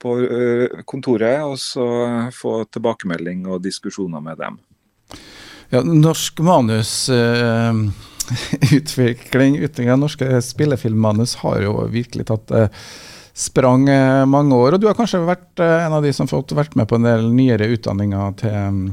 på 0.02 0.16
uh, 0.25 0.80
kontoret 0.88 1.44
og 1.44 1.59
så 1.62 1.87
få 2.35 2.62
tilbakemelding 2.75 3.44
og 3.50 3.62
diskusjoner 3.66 4.25
med 4.25 4.40
dem. 4.40 4.59
Ja, 5.73 5.83
norsk 5.85 6.40
manus 6.44 6.97
uh, 7.12 7.71
utvikling 8.78 9.90
av 9.92 9.98
norske 10.00 10.40
spillefilmmanus 10.42 11.36
har 11.42 11.60
jo 11.64 11.74
virkelig 11.92 12.28
tatt 12.30 12.54
uh, 12.54 12.86
sprang 13.34 13.88
eh, 13.88 14.24
mange 14.26 14.54
år. 14.54 14.76
Og 14.76 14.80
du 14.82 14.88
har 14.88 14.96
kanskje 14.96 15.24
vært 15.26 15.62
eh, 15.62 15.84
en 15.84 15.96
av 15.98 16.04
de 16.04 16.12
som 16.14 16.30
fått 16.30 16.54
vært 16.56 16.76
med 16.78 16.88
på 16.88 16.98
en 16.98 17.08
del 17.08 17.26
nyere 17.34 17.68
utdanninger 17.74 18.36
til, 18.40 18.84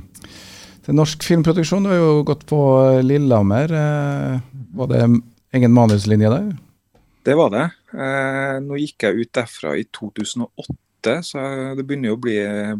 til 0.86 0.98
norsk 0.98 1.24
filmproduksjon. 1.28 1.86
Du 1.86 1.94
har 1.94 2.02
jo 2.02 2.26
gått 2.28 2.48
på 2.50 2.62
Lillehammer. 3.06 3.76
Eh, 3.82 4.40
var 4.78 4.92
det 4.92 5.06
egen 5.54 5.76
manuslinje 5.78 6.34
der? 6.34 6.52
Det 7.22 7.38
var 7.38 7.52
det. 7.54 7.68
Nå 8.66 8.80
gikk 8.82 9.06
jeg 9.06 9.28
ut 9.28 9.36
derfra 9.38 9.76
i 9.78 9.84
2008 9.94 10.74
så 11.26 11.42
det 11.78 11.86
begynner 11.88 12.12
jo 12.12 12.18
å 12.18 12.22
bli, 12.22 12.36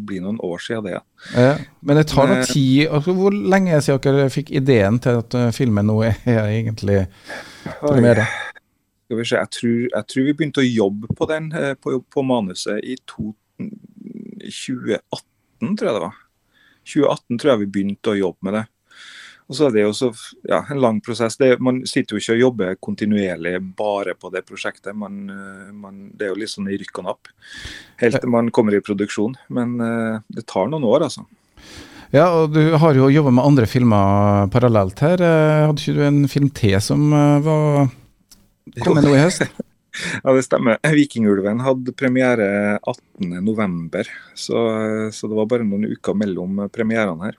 bli 0.06 0.20
noen 0.22 0.38
år 0.46 0.62
siden 0.62 0.86
det. 0.86 1.00
Ja, 1.34 1.56
men 1.82 1.98
det 1.98 2.06
tar 2.12 2.30
noe 2.30 2.46
tid. 2.46 2.86
Altså, 2.86 3.16
hvor 3.18 3.34
lenge 3.34 3.80
siden 3.82 4.20
dere 4.20 4.32
fikk 4.32 4.54
ideen 4.54 5.00
til 5.02 5.18
at 5.24 5.36
filmen 5.56 5.90
nå 5.90 5.98
er 6.06 6.46
egentlig 6.46 7.02
premiere? 7.80 8.28
skal 9.12 9.20
vi 9.20 9.28
se, 9.28 9.36
jeg 9.36 9.52
tror, 9.52 9.80
jeg 9.92 10.08
tror 10.08 10.24
vi 10.24 10.32
begynte 10.32 10.62
å 10.62 10.64
jobbe 10.64 11.14
på 11.18 11.26
den, 11.28 11.50
på, 11.84 11.98
på 12.08 12.22
manuset 12.24 12.78
i 12.80 12.94
to, 13.04 13.34
2018, 13.60 15.74
tror 15.76 15.88
jeg 15.88 15.96
det 15.98 16.04
var. 16.06 16.14
2018 16.88 17.40
tror 17.42 17.52
jeg 17.52 17.60
vi 17.60 17.68
begynte 17.74 18.14
å 18.14 18.16
jobbe 18.16 18.48
med 18.48 18.56
det. 18.56 18.62
Og 19.52 19.56
så 19.58 19.66
er 19.68 19.74
det 19.74 19.82
jo 19.82 19.92
så, 19.92 20.08
ja, 20.48 20.62
en 20.72 20.80
lang 20.80 20.98
prosess. 21.04 21.36
Det, 21.36 21.58
man 21.60 21.82
sitter 21.88 22.16
jo 22.16 22.22
ikke 22.22 22.36
og 22.38 22.40
jobber 22.40 22.78
kontinuerlig 22.80 23.58
bare 23.76 24.14
på 24.16 24.30
det 24.32 24.46
prosjektet. 24.48 24.96
Man, 24.96 25.26
man, 25.76 26.06
det 26.16 26.24
er 26.24 26.32
jo 26.32 26.38
litt 26.40 26.52
sånn 26.54 26.70
i 26.72 26.78
rykk 26.80 27.02
og 27.02 27.08
napp 27.10 27.32
helt 28.00 28.16
til 28.16 28.32
man 28.32 28.48
kommer 28.54 28.78
i 28.78 28.80
produksjon. 28.80 29.36
Men 29.52 29.74
uh, 29.76 30.22
det 30.32 30.46
tar 30.48 30.72
noen 30.72 30.88
år, 30.88 31.04
altså. 31.10 31.26
Ja, 32.16 32.30
og 32.32 32.56
du 32.56 32.62
har 32.80 32.96
jo 32.96 33.12
jobba 33.12 33.34
med 33.36 33.44
andre 33.44 33.68
filmer 33.68 34.48
parallelt 34.52 35.04
her. 35.04 35.20
Eh, 35.20 35.66
hadde 35.66 35.80
ikke 35.80 35.96
du 35.96 36.02
en 36.04 36.24
film 36.28 36.48
til 36.56 36.76
som 36.84 37.06
var 37.12 37.92
kom 38.84 38.98
med 38.98 39.08
nå 39.08 39.14
i 39.16 39.22
høst? 39.26 39.44
Ja, 40.24 40.32
det 40.32 40.46
stemmer. 40.46 40.78
'Vikingulven' 40.80 41.58
hadde 41.60 41.92
premiere 41.92 42.78
18.11, 42.80 44.08
så, 44.32 44.62
så 45.12 45.28
det 45.28 45.36
var 45.36 45.50
bare 45.50 45.66
noen 45.68 45.84
uker 45.92 46.16
mellom 46.16 46.62
premierene 46.72 47.28
her. 47.28 47.36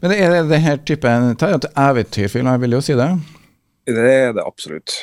Men 0.00 0.14
er 0.16 0.32
det 0.32 0.44
denne 0.48 0.76
typen 0.88 1.34
Det 1.36 1.72
eventyrfilm, 1.76 2.48
jeg 2.48 2.62
vil 2.62 2.76
jo 2.76 2.82
si 2.84 2.96
det? 2.96 3.10
Det 3.90 4.12
er 4.12 4.32
det 4.36 4.44
absolutt. 4.46 4.96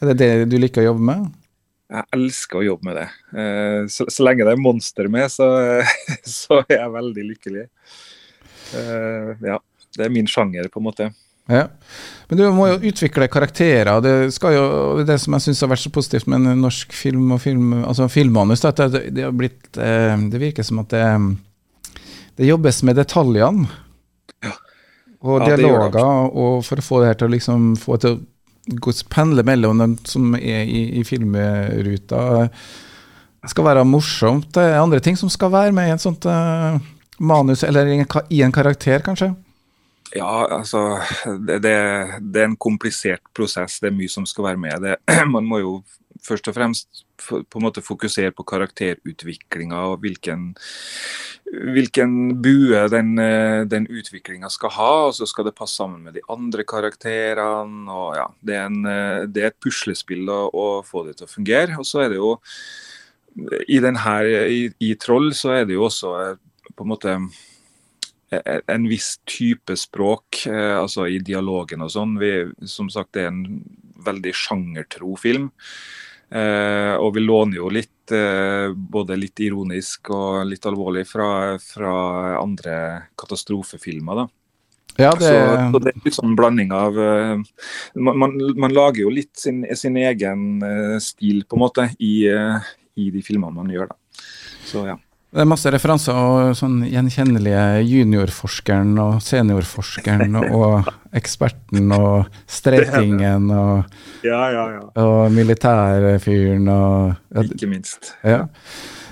Er 0.00 0.10
det 0.10 0.18
det 0.20 0.32
du 0.52 0.58
liker 0.60 0.82
å 0.82 0.90
jobbe 0.90 1.06
med? 1.10 1.28
Jeg 1.88 2.04
elsker 2.12 2.60
å 2.60 2.66
jobbe 2.66 2.90
med 2.90 2.98
det. 2.98 3.06
Eh, 3.40 3.86
så, 3.92 4.04
så 4.12 4.26
lenge 4.26 4.44
det 4.44 4.52
er 4.52 4.60
monster 4.60 5.08
med, 5.12 5.30
så, 5.32 5.46
så, 6.38 6.60
er 6.66 6.82
jeg 6.82 6.92
veldig 6.92 7.24
lykkelig. 7.30 7.64
Eh, 8.76 9.30
ja, 9.48 9.56
det 9.96 10.04
er 10.04 10.12
min 10.12 10.28
sjanger, 10.28 10.68
på 10.72 10.82
en 10.82 10.88
måte. 10.90 11.08
Ja. 11.48 11.64
Men 12.28 12.40
du 12.40 12.44
må 12.52 12.66
jo 12.68 12.90
utvikle 12.90 13.30
karakterer. 13.32 14.02
Det 14.04 14.12
jo, 14.52 14.66
det 15.08 15.16
som 15.22 15.38
jeg 15.38 15.46
syns 15.46 15.64
har 15.64 15.72
vært 15.72 15.86
så 15.86 15.94
positivt 15.94 16.28
med 16.28 16.44
en 16.44 16.60
norsk 16.66 16.92
film 16.92 17.32
og 17.32 17.40
film, 17.40 17.72
altså 17.80 18.10
filmmanus, 18.12 18.66
at 18.68 18.84
det, 18.92 19.06
det, 19.16 19.24
har 19.24 19.36
blitt 19.36 19.80
eh, 19.80 20.12
Det 20.28 20.42
virker 20.42 20.66
som 20.66 20.82
at 20.84 20.92
det, 20.92 21.06
det 22.36 22.50
jobbes 22.50 22.82
med 22.84 23.00
detaljene. 23.00 23.70
Og 25.26 25.42
ja, 25.42 25.56
dialoger, 25.56 26.04
og 26.30 26.60
for 26.66 26.78
å 26.78 26.84
få 26.84 27.00
det 27.02 27.08
her 27.10 27.16
til 27.18 27.28
å 27.28 27.34
liksom 27.34 27.72
få 27.80 27.96
til 27.98 28.20
å 28.20 28.92
pendle 29.10 29.42
mellom 29.46 29.80
dem 29.82 29.96
som 30.06 30.36
er 30.38 30.68
i, 30.68 30.84
i 31.00 31.02
filmruta. 31.06 32.20
Det 33.42 33.50
skal 33.50 33.66
være 33.66 33.86
morsomt. 33.88 34.50
Det 34.54 34.62
er 34.62 34.78
andre 34.78 35.00
ting 35.02 35.18
som 35.18 35.30
skal 35.32 35.50
være 35.54 35.74
med 35.74 35.88
i 35.88 35.94
en 35.96 36.02
sånt 36.02 36.26
uh, 36.28 36.78
manus, 37.18 37.64
eller 37.66 37.90
i 37.90 37.98
en, 37.98 38.06
i 38.30 38.42
en 38.46 38.54
karakter, 38.54 39.02
kanskje? 39.02 39.32
Ja, 40.16 40.46
altså 40.58 40.98
det, 41.24 41.58
det, 41.64 41.74
det, 42.20 42.40
er 42.42 42.48
en 42.48 42.56
komplisert 42.56 43.24
prosess. 43.36 43.80
Det 43.82 43.90
er 43.90 43.98
mye 43.98 44.12
som 44.12 44.26
skal 44.26 44.52
være 44.52 44.62
med. 44.62 44.84
Det, 44.84 44.96
man 45.34 45.48
må 45.48 45.60
jo 45.62 45.74
først 46.28 46.50
og 46.50 46.56
fremst 46.56 47.04
på 47.18 47.42
en 47.42 47.64
måte 47.64 47.82
fokusere 47.84 48.30
på 48.36 48.44
karakterutviklinga 48.48 49.80
og 49.90 50.04
hvilken, 50.04 50.52
hvilken 51.74 52.14
bue 52.44 52.84
den, 52.92 53.14
den 53.70 53.88
utviklinga 53.90 54.50
skal 54.52 54.74
ha. 54.76 54.92
og 55.08 55.16
Så 55.16 55.28
skal 55.28 55.48
det 55.48 55.56
passe 55.58 55.80
sammen 55.80 56.06
med 56.06 56.18
de 56.18 56.24
andre 56.30 56.64
karakterene. 56.68 57.88
og 57.90 58.16
ja, 58.20 58.28
Det 58.40 58.56
er, 58.56 58.70
en, 58.70 59.32
det 59.32 59.42
er 59.42 59.52
et 59.52 59.60
puslespill 59.64 60.28
å, 60.30 60.40
å, 60.52 60.68
få 60.86 61.06
det 61.08 61.18
til 61.18 61.28
å 61.28 61.34
fungere. 61.34 61.80
og 61.80 61.88
så 61.88 62.04
er 62.04 62.14
det 62.14 62.20
jo 62.20 62.36
i, 63.68 63.78
denne, 63.82 64.16
i, 64.50 64.64
i 64.82 64.94
Troll 64.98 65.30
så 65.36 65.54
er 65.60 65.68
det 65.68 65.76
jo 65.76 65.86
også 65.86 66.14
på 66.74 66.84
en 66.84 66.90
måte 66.90 67.18
en 68.30 68.88
viss 68.88 69.16
type 69.28 69.76
språk, 69.76 70.46
eh, 70.46 70.76
altså 70.76 71.06
i 71.08 71.20
dialogen 71.24 71.84
og 71.84 71.92
sånn. 71.92 72.16
Som 72.68 72.90
sagt, 72.92 73.14
det 73.16 73.24
er 73.24 73.32
en 73.32 73.62
veldig 74.04 74.34
sjangertro 74.36 75.16
film. 75.20 75.50
Eh, 76.28 76.94
og 77.00 77.14
vi 77.16 77.22
låner 77.24 77.56
jo 77.60 77.70
litt, 77.72 78.12
eh, 78.12 78.68
både 78.72 79.16
litt 79.16 79.40
ironisk 79.40 80.10
og 80.12 80.44
litt 80.48 80.66
alvorlig, 80.68 81.06
fra, 81.08 81.56
fra 81.62 81.94
andre 82.42 82.74
katastrofefilmer. 83.18 84.22
da. 84.22 84.28
Ja, 84.98 85.12
det... 85.14 85.30
Så, 85.30 85.72
så, 85.72 85.80
det 85.84 85.92
er 85.94 86.04
litt 86.04 86.18
sånn 86.18 86.34
blanding 86.34 86.72
av 86.74 86.96
uh, 86.98 87.38
man, 87.94 88.32
man, 88.34 88.72
lager 88.74 89.04
jo 89.04 89.12
litt 89.14 89.30
sin, 89.38 89.60
sin 89.78 89.94
egen 90.00 90.58
stil, 90.98 91.44
på 91.46 91.54
en 91.54 91.62
måte, 91.62 91.84
i, 92.02 92.26
i 92.98 93.10
de 93.14 93.22
filmene 93.22 93.54
man 93.60 93.70
gjør. 93.70 93.92
da. 93.92 94.24
Så 94.66 94.82
ja. 94.88 94.98
Det 95.28 95.42
er 95.42 95.48
masse 95.48 95.68
referanser 95.68 96.16
og 96.16 96.54
sånn 96.56 96.78
gjenkjennelige 96.88 97.64
juniorforskeren 97.84 98.94
og 99.02 99.18
seniorforskeren 99.20 100.38
og 100.56 100.88
eksperten 101.18 101.92
og 101.92 102.30
streitingen 102.48 103.50
og, 103.52 103.98
ja, 104.24 104.40
ja, 104.54 104.62
ja. 104.78 104.86
og 105.04 105.34
militærfyren 105.36 106.70
og 106.72 107.42
Ikke 107.44 107.68
minst. 107.68 108.14
Ja. 108.24 108.46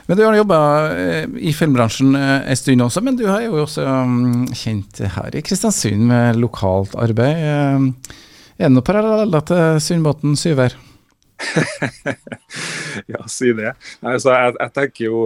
Men 0.06 0.16
du 0.16 0.22
har 0.22 0.38
jobba 0.38 0.58
eh, 0.94 1.28
i 1.36 1.52
filmbransjen 1.52 2.16
eh, 2.16 2.48
en 2.48 2.58
stund 2.62 2.86
også, 2.86 3.02
men 3.04 3.18
du 3.18 3.26
er 3.26 3.48
jo 3.48 3.60
også 3.64 3.84
um, 3.84 4.46
kjent 4.54 5.02
her 5.18 5.34
i 5.36 5.42
Kristiansund 5.44 6.06
med 6.08 6.38
lokalt 6.40 6.94
arbeid. 6.96 7.42
Eh, 7.42 8.14
er 8.56 8.70
det 8.70 8.72
noen 8.72 8.86
paralleller 8.86 9.44
til 9.50 9.80
Sundbåten 9.84 10.38
Syver? 10.38 10.78
ja, 13.12 13.20
si 13.28 13.52
det. 13.56 13.72
Altså, 14.00 14.32
jeg, 14.32 14.54
jeg, 14.60 14.72
tenker 14.78 15.04
jo, 15.04 15.20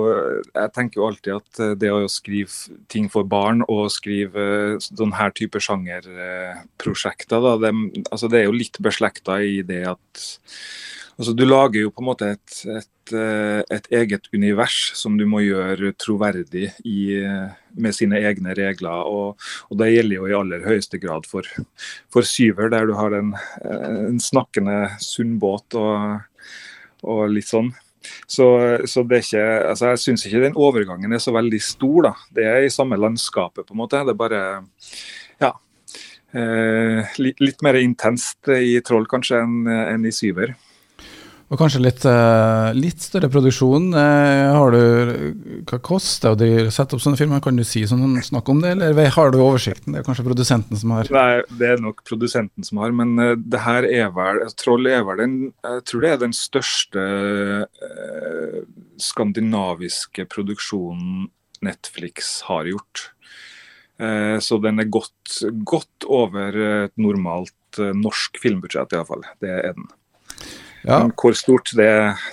jeg, 0.49 0.73
tenker 0.75 1.01
jo, 1.01 1.09
alltid 1.09 1.33
at 1.37 1.63
eh, 1.63 1.75
det 1.81 1.93
å 1.95 2.11
skrive 2.11 2.79
ting 2.93 3.11
for 3.13 3.29
barn 3.29 3.65
og 3.69 3.91
skrive 3.95 4.79
denne 4.99 5.31
type 5.37 5.63
sjangerprosjekter, 5.63 7.51
det, 7.63 7.75
altså, 8.11 8.31
det 8.31 8.43
er 8.43 8.49
jo 8.49 8.59
litt 8.59 8.81
beslekta 8.83 9.41
i 9.45 9.61
det 9.67 9.85
at 9.95 10.25
altså, 11.21 11.35
Du 11.37 11.45
lager 11.45 11.85
jo 11.85 11.93
på 11.93 12.03
en 12.03 12.09
måte 12.09 12.31
et, 12.35 12.55
et, 12.73 13.13
eh, 13.15 13.61
et, 13.77 13.91
eget 14.01 14.31
univers 14.33 14.79
som 14.99 15.19
du 15.21 15.27
må 15.29 15.43
gjøre 15.45 15.93
troverdig 16.01 16.71
i, 16.89 17.21
med 17.77 17.97
sine 17.97 18.19
egne 18.25 18.57
regler. 18.57 19.05
Og, 19.05 19.37
og, 19.69 19.77
det 19.81 19.93
gjelder 19.93 20.17
jo 20.17 20.31
i 20.31 20.39
aller 20.41 20.65
høyeste 20.67 20.99
grad 21.03 21.29
for, 21.31 21.47
for 22.13 22.27
Syver, 22.27 22.73
der 22.73 22.89
du 22.89 22.97
har 22.99 23.15
en, 23.19 23.37
en 23.69 24.19
snakkende 24.23 24.97
sundbåt 25.05 25.79
og, 25.79 26.27
og 27.05 27.23
litt 27.37 27.53
sånn. 27.53 27.71
Så, 28.27 28.47
så, 28.89 29.05
ikke, 29.05 29.43
altså 29.69 29.93
jeg 29.93 30.01
syns 30.05 30.25
ikke 30.27 30.45
den 30.45 30.59
overgangen 30.59 31.13
er 31.13 31.23
så 31.23 31.35
veldig 31.37 31.61
stor. 31.63 32.09
da. 32.09 32.15
Det 32.37 32.47
er 32.49 32.65
i 32.65 32.73
samme 32.73 32.99
landskapet, 33.01 33.67
på 33.67 33.77
en 33.77 33.83
måte. 33.83 34.01
Det 34.07 34.15
er 34.15 34.21
bare 34.21 34.43
ja, 35.43 35.53
eh, 36.33 37.21
litt, 37.21 37.43
litt, 37.43 37.63
mer 37.67 37.79
intenst 37.81 38.51
i 38.55 38.79
Troll 38.87 39.09
kanskje 39.11 39.43
enn, 39.45 39.63
enn 39.69 40.09
i 40.09 40.15
Syver. 40.15 40.57
Og 41.51 41.59
kanskje 41.59 41.81
litt, 41.83 42.05
uh, 42.07 42.71
litt 42.79 43.03
større 43.03 43.27
produksjon. 43.31 43.89
Uh, 43.91 44.53
har 44.55 44.75
du, 44.75 45.65
Hva 45.67 45.81
koster 45.83 46.37
det 46.39 46.51
å 46.69 46.71
sette 46.75 46.95
opp 46.95 47.03
sånne 47.03 47.19
filmer? 47.19 47.43
Kan 47.43 47.59
du 47.59 47.65
si 47.67 47.83
sånn, 47.91 48.05
snakke 48.23 48.55
om 48.55 48.63
det, 48.63 48.77
eller 48.77 49.11
har 49.17 49.35
du 49.35 49.41
oversikten? 49.43 49.91
Det 49.91 50.01
er 50.01 50.07
kanskje 50.07 50.27
produsenten 50.29 50.79
som 50.79 50.95
har 50.95 51.11
Nei, 51.11 51.43
det 51.59 51.73
er 51.73 51.83
nok 51.83 52.05
produsenten 52.07 52.67
som 52.67 52.79
har, 52.85 52.95
men 52.95 53.19
uh, 53.19 53.35
det 53.35 53.65
her 53.67 53.89
er 53.89 54.15
vel 54.15 54.45
Troll 54.61 54.87
er 54.91 55.03
vel 55.07 55.25
den 55.25 55.37
Jeg 55.51 55.85
tror 55.91 56.07
det 56.07 56.15
er 56.15 56.23
den 56.23 56.37
største 56.37 57.03
skandinaviske 59.01 60.27
produksjonen 60.31 61.31
Netflix 61.65 62.41
har 62.49 62.69
gjort. 62.69 63.11
så 64.45 64.59
den 64.65 64.81
er 64.81 64.89
godt, 64.89 65.41
godt 65.65 66.07
over 66.09 66.57
et 66.87 66.95
normalt 67.01 67.81
norsk 67.97 68.41
filmbudsjett, 68.41 68.95
iallfall. 68.97 69.25
Det 69.43 69.53
er 69.53 69.75
den. 69.77 69.89
Ja. 70.87 71.03
Hvor 71.13 71.37
stort, 71.37 71.73
det, 71.77 71.91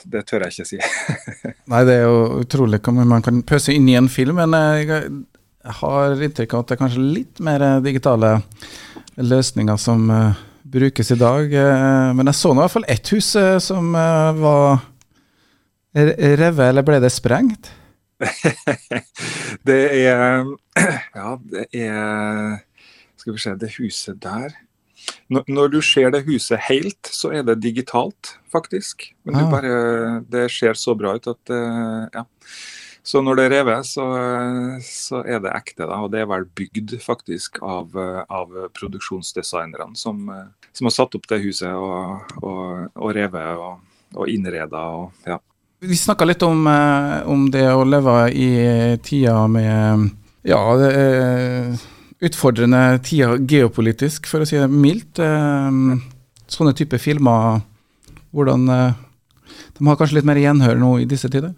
det, 0.07 0.23
tør 0.29 0.45
jeg 0.45 0.55
ikke 0.55 0.67
si. 0.69 0.79
Nei, 1.71 1.81
det 1.87 1.97
er 1.97 2.05
jo 2.05 2.43
utrolig 2.43 2.79
hvor 2.83 2.95
man 2.97 3.25
kan 3.25 3.41
pøse 3.47 3.75
inn 3.75 3.89
i 3.91 3.97
en 3.99 4.09
film, 4.11 4.39
men 4.39 4.55
jeg, 4.55 5.01
har 5.81 6.21
inntrykk 6.23 6.53
av 6.55 6.61
at 6.63 6.69
det 6.69 6.75
er 6.77 6.79
kanskje 6.79 7.07
litt 7.17 7.41
mer 7.43 7.65
digitale 7.83 8.37
løsninger 9.19 9.79
som 9.81 10.05
uh, 10.13 10.37
brukes 10.63 11.11
i 11.11 11.17
dag. 11.19 11.51
Uh, 11.51 12.13
men 12.15 12.31
jeg 12.31 12.39
så 12.39 12.53
nå 12.53 12.61
i 12.61 12.63
hvert 12.63 12.75
fall 12.77 12.87
ett 12.93 13.11
hus 13.11 13.33
uh, 13.35 13.57
som 13.63 13.91
var 13.91 14.79
revet, 15.97 16.63
eller 16.69 16.85
ble 16.87 17.01
det 17.03 17.11
sprengt? 17.11 17.71
det 19.67 19.81
er 20.07 20.47
Ja, 21.17 21.35
det 21.37 21.67
er 21.69 22.55
Skal 23.17 23.35
vi 23.35 23.41
se, 23.43 23.53
det 23.61 23.75
huset 23.75 24.17
der 24.23 24.55
når 25.27 25.71
du 25.73 25.81
ser 25.83 26.11
det 26.13 26.25
huset 26.27 26.61
helt, 26.69 27.09
så 27.11 27.33
er 27.35 27.45
det 27.47 27.59
digitalt, 27.63 28.37
faktisk. 28.51 29.09
Men 29.27 29.41
ah. 29.41 29.51
bare, 29.51 29.71
det 30.31 30.47
ser 30.53 30.77
så 30.79 30.95
bra 30.95 31.17
ut 31.17 31.27
at 31.31 31.53
eh, 31.53 32.03
ja. 32.15 32.25
Så 33.07 33.21
når 33.23 33.37
det 33.39 33.43
er 33.45 33.53
revet, 33.55 33.87
så, 33.87 34.05
så, 34.83 35.21
er 35.23 35.39
det 35.39 35.53
ekte. 35.55 35.85
da, 35.85 36.01
Og 36.03 36.11
det 36.11 36.25
er 36.25 36.27
vel 36.27 36.43
bygd 36.59 36.97
faktisk 36.99 37.61
av, 37.63 37.95
av 37.95 38.51
produksjonsdesignerne 38.75 39.95
som, 39.95 40.25
som, 40.75 40.89
har 40.89 40.95
satt 40.95 41.15
opp 41.15 41.29
det 41.31 41.39
huset 41.45 41.71
og, 41.71 42.33
og, 42.41 42.89
og 42.99 43.13
revet 43.15 43.63
og, 43.63 43.79
og 44.11 44.27
innreda. 44.27 44.83
Og, 44.99 45.23
ja. 45.23 45.39
Vi 45.87 45.95
snakka 45.95 46.27
litt 46.27 46.43
om, 46.43 46.67
eh, 46.67 47.21
om, 47.31 47.47
det 47.53 47.63
å 47.71 47.87
leve 47.87 48.17
i 48.35 48.49
tida 49.07 49.39
med 49.47 50.09
Ja, 50.47 50.59
det 50.79 50.91
utfordrende 52.23 52.97
tida 53.05 53.35
geopolitisk, 53.37 54.27
for 54.29 54.43
å 54.43 54.47
si 54.49 54.57
det 54.59 54.69
mildt. 54.71 55.21
Eh, 55.21 55.79
sånne 56.47 56.75
type 56.77 56.99
filmer 57.01 57.63
Hvordan 58.31 58.67
De 58.67 59.85
har 59.87 59.97
kanskje 59.99 60.17
litt 60.19 60.27
mer 60.27 60.37
gjenhør 60.39 60.77
nå 60.79 60.89
i 61.01 61.07
disse 61.09 61.29
tider? 61.31 61.53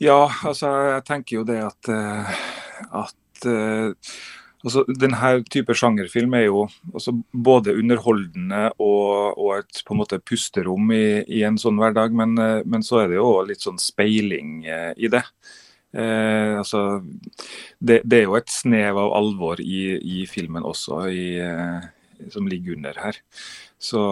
Ja, 0.00 0.28
altså 0.46 0.70
jeg 0.94 1.02
tenker 1.08 1.40
jo 1.40 1.44
det 1.48 1.58
at, 1.64 1.90
at 1.90 3.42
altså, 3.42 4.84
Denne 4.88 5.32
type 5.50 5.74
sjangerfilm 5.76 6.36
er 6.38 6.46
jo 6.46 6.66
altså, 6.92 7.16
både 7.32 7.74
underholdende 7.80 8.62
og, 8.76 9.34
og, 9.34 9.50
et 9.58 9.82
på 9.84 9.96
en 9.96 10.00
måte 10.00 10.20
pusterom 10.22 10.92
i, 10.96 11.24
i 11.26 11.42
en 11.48 11.58
sånn 11.60 11.80
hverdag, 11.80 12.14
men, 12.16 12.36
men, 12.38 12.86
så 12.86 13.02
er 13.02 13.10
det 13.10 13.18
jo 13.18 13.32
litt 13.48 13.64
sånn 13.66 13.80
speiling 13.80 14.62
i 14.68 15.12
det. 15.12 15.24
Eh, 15.92 16.58
altså, 16.58 17.00
det, 17.78 18.00
det, 18.04 18.20
er 18.20 18.28
jo 18.28 18.36
et 18.38 18.52
snev 18.52 18.98
av 19.00 19.14
alvor 19.18 19.62
i, 19.62 19.96
i 19.98 20.26
filmen 20.30 20.66
også, 20.66 21.02
i, 21.10 21.24
eh, 21.42 22.28
som 22.30 22.48
ligger 22.50 22.78
under 22.78 23.00
her. 23.06 23.18
Så, 23.80 24.02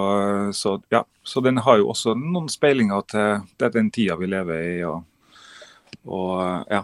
så, 0.57 0.79
ja, 0.91 1.05
så 1.23 1.43
den 1.45 1.61
har 1.63 1.79
jo 1.79 1.91
også 1.93 2.17
noen 2.19 2.49
speilinger 2.51 3.05
til, 3.11 3.45
til 3.61 3.75
den 3.75 3.91
tida 3.95 4.17
vi 4.19 4.31
lever 4.31 4.63
i, 4.65 4.79
og, 4.89 5.05
og 6.09 6.73
ja, 6.73 6.83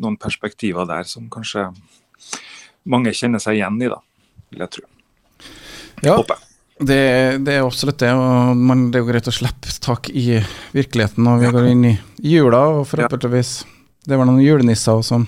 noen 0.00 0.16
perspektiver 0.20 0.88
der 0.88 1.04
som 1.08 1.28
kanskje 1.32 1.68
mange 2.88 3.12
kjenner 3.14 3.42
seg 3.42 3.60
igjen 3.60 3.76
i, 3.84 3.90
da, 3.92 4.00
vil 4.50 4.64
jeg 4.64 4.74
tro. 4.78 4.88
Ja. 6.02 6.16
Det, 6.82 6.98
det, 7.44 7.52
er 7.52 7.62
absolutt 7.62 8.00
det. 8.00 8.08
og 8.10 8.56
man, 8.58 8.88
Det 8.90 8.98
er 8.98 9.04
jo 9.04 9.10
greit 9.12 9.28
å 9.30 9.34
slippe 9.34 9.70
tak 9.84 10.08
i 10.10 10.40
virkeligheten 10.72 11.22
når 11.22 11.44
vi 11.44 11.52
går 11.54 11.68
inn 11.68 11.84
i 11.92 11.92
jula, 12.32 12.64
og 12.80 12.88
forhåpentligvis 12.90 13.52
det 14.06 14.18
var 14.18 14.26
noen 14.28 14.42
julenisser 14.42 15.02
som 15.06 15.26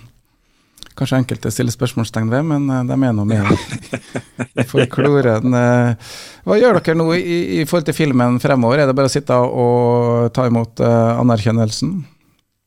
kanskje 0.94 1.18
enkelte 1.18 1.50
stiller 1.50 1.74
spørsmålstegn 1.74 2.30
ved, 2.30 2.46
men 2.46 2.70
uh, 2.70 2.82
de 2.86 2.94
er 2.94 3.14
nå 3.16 3.26
med 3.26 3.50
for 3.50 4.70
folkloren. 4.76 5.54
Uh, 5.54 6.14
hva 6.46 6.58
gjør 6.60 6.78
dere 6.78 6.98
nå 6.98 7.08
i, 7.18 7.38
i, 7.60 7.62
forhold 7.66 7.88
til 7.88 7.98
filmen 7.98 8.40
fremover? 8.42 8.82
Er 8.82 8.90
det 8.90 8.96
bare 8.98 9.10
å 9.10 9.14
sitte 9.14 9.38
og 9.38 10.30
ta 10.34 10.46
imot 10.50 10.82
uh, 10.84 11.18
anerkjennelsen? 11.22 11.96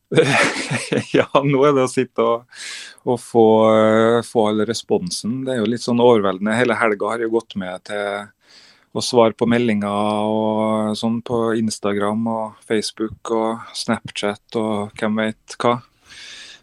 ja, 1.16 1.28
nå 1.44 1.64
er 1.68 1.76
det 1.76 1.84
å 1.84 1.92
sitte 1.92 2.24
og, 2.24 2.62
og 3.04 3.20
få, 3.20 3.44
få 4.24 4.46
all 4.50 4.64
responsen. 4.68 5.42
Det 5.44 5.54
er 5.54 5.60
jo 5.60 5.68
litt 5.68 5.84
sånn 5.84 6.00
overveldende. 6.00 6.56
Hele 6.56 6.76
helga 6.80 7.12
har 7.12 7.24
jo 7.24 7.32
gått 7.36 7.58
med 7.60 7.84
til 7.88 8.28
å 8.96 9.04
svare 9.04 9.36
på 9.36 9.46
meldinger 9.50 10.24
og 10.32 10.96
sånn 10.96 11.20
på 11.24 11.52
Instagram 11.60 12.24
og 12.32 12.64
Facebook 12.64 13.32
og 13.36 13.68
Snapchat 13.76 14.56
og 14.60 14.96
hvem 14.96 15.20
vet 15.20 15.58
hva. 15.60 15.76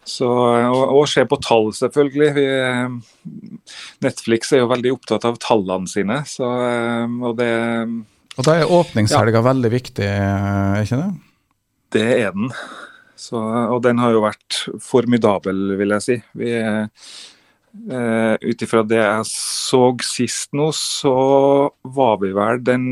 Så, 0.06 0.26
og, 0.30 0.82
og 0.94 1.08
se 1.10 1.24
på 1.26 1.38
tall, 1.42 1.72
selvfølgelig. 1.74 2.28
Vi, 2.36 2.44
Netflix 4.06 4.52
er 4.54 4.62
jo 4.62 4.70
veldig 4.70 4.92
opptatt 4.94 5.26
av 5.26 5.38
tallene 5.42 5.90
sine. 5.90 6.20
Så, 6.30 6.46
og, 6.46 7.32
det, 7.40 7.50
og 8.36 8.46
da 8.46 8.58
er 8.60 8.74
åpningshelga 8.78 9.40
ja. 9.40 9.46
veldig 9.48 9.72
viktig, 9.72 10.06
er 10.06 10.84
ikke 10.84 11.00
det? 11.00 11.08
Det 11.96 12.06
er 12.20 12.36
den. 12.36 12.52
Så, 13.16 13.40
og 13.40 13.80
den 13.82 13.98
har 14.02 14.12
jo 14.14 14.22
vært 14.26 14.60
formidabel, 14.84 15.72
vil 15.80 15.96
jeg 15.96 16.04
si. 16.04 16.16
Vi, 16.38 16.52
uh, 16.60 18.36
Ut 18.40 18.62
ifra 18.64 18.82
det 18.86 19.00
jeg 19.00 19.26
så 19.30 19.82
sist 20.04 20.54
nå, 20.56 20.70
så 20.76 21.16
var 21.96 22.20
vi 22.22 22.30
vel 22.36 22.62
den, 22.64 22.86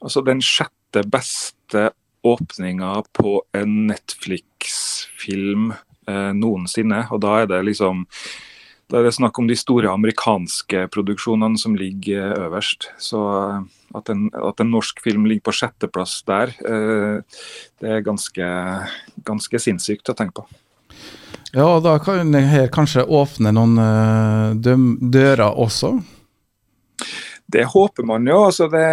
altså 0.00 0.22
den 0.24 0.40
sjette 0.44 1.02
beste 1.10 1.90
åpninga 2.24 3.02
på 3.16 3.42
en 3.56 3.74
Netflix-film 3.90 5.72
eh, 5.74 5.82
noensinne. 6.06 7.04
Og 7.14 7.22
da 7.24 7.38
er 7.42 7.48
det 7.50 7.62
liksom 7.68 8.04
da 8.90 9.00
er 9.00 9.06
det 9.08 9.14
snakk 9.16 9.38
om 9.40 9.46
de 9.48 9.56
store 9.56 9.88
amerikanske 9.90 10.84
produksjonene 10.92 11.58
som 11.60 11.76
ligger 11.78 12.20
eh, 12.28 12.42
øverst. 12.46 12.90
Så 13.00 13.22
eh, 13.40 13.62
at 13.96 14.10
en, 14.12 14.26
at 14.34 14.60
en 14.60 14.72
norsk 14.74 15.00
film 15.04 15.24
ligger 15.30 15.48
på 15.48 15.56
sjetteplass 15.60 16.18
der, 16.28 16.52
eh, 16.68 17.40
det 17.80 17.94
er 17.96 18.04
ganske, 18.04 18.50
ganske 19.24 19.62
sinnssykt 19.62 20.12
å 20.12 20.16
tenke 20.18 20.42
på. 20.42 20.46
Ja, 21.54 21.68
og 21.68 21.84
da 21.86 21.96
kan 22.02 22.32
det 22.34 22.44
her 22.50 22.68
kanskje 22.74 23.06
åpne 23.06 23.52
noen 23.54 23.78
dører 24.58 25.54
også? 25.54 25.92
Det 27.46 27.62
håper 27.70 28.06
man 28.08 28.26
jo. 28.26 28.40
altså 28.48 28.66
det 28.72 28.86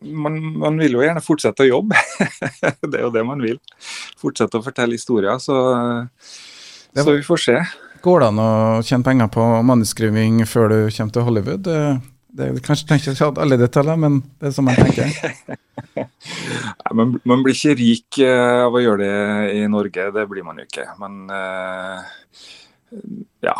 man, 0.00 0.38
man, 0.62 0.78
vil 0.80 0.96
jo 0.98 1.04
gjerne 1.04 1.22
fortsette 1.24 1.66
å 1.66 1.70
jobbe. 1.70 1.98
det 2.90 2.98
er 2.98 3.04
jo 3.04 3.12
det 3.14 3.24
man 3.26 3.42
vil. 3.44 3.60
Fortsette 4.20 4.60
å 4.60 4.64
fortelle 4.64 4.98
historier. 4.98 5.38
Så, 5.42 5.56
så 6.96 7.08
vi 7.10 7.24
får 7.26 7.44
se. 7.44 7.58
Går 8.00 8.22
det 8.22 8.30
an 8.30 8.40
å 8.40 8.52
tjene 8.86 9.04
penger 9.04 9.28
på 9.32 9.44
manuskriving 9.68 10.40
før 10.48 10.72
du 10.72 10.78
kommer 10.88 11.16
til 11.16 11.26
Hollywood? 11.26 11.66
Det, 12.30 12.46
er 12.46 12.62
kanskje 12.64 12.88
tenker 12.88 13.12
ikke 13.12 13.42
alle 13.42 13.58
detaljer, 13.60 13.98
men 14.00 14.20
det 14.40 14.48
er 14.48 14.54
som 14.56 14.68
man 14.68 14.78
tenker. 14.78 15.10
man, 16.96 17.18
man, 17.28 17.42
blir 17.44 17.56
ikke 17.56 17.76
rik 17.76 18.20
eh, 18.24 18.62
av 18.64 18.76
å 18.76 18.80
gjøre 18.80 19.02
det 19.02 19.58
i 19.58 19.66
Norge, 19.68 20.08
det 20.14 20.24
blir 20.30 20.46
man 20.46 20.62
jo 20.62 20.68
ikke. 20.68 20.86
Men 21.02 21.20
uh, 21.28 22.00
ja, 23.44 23.56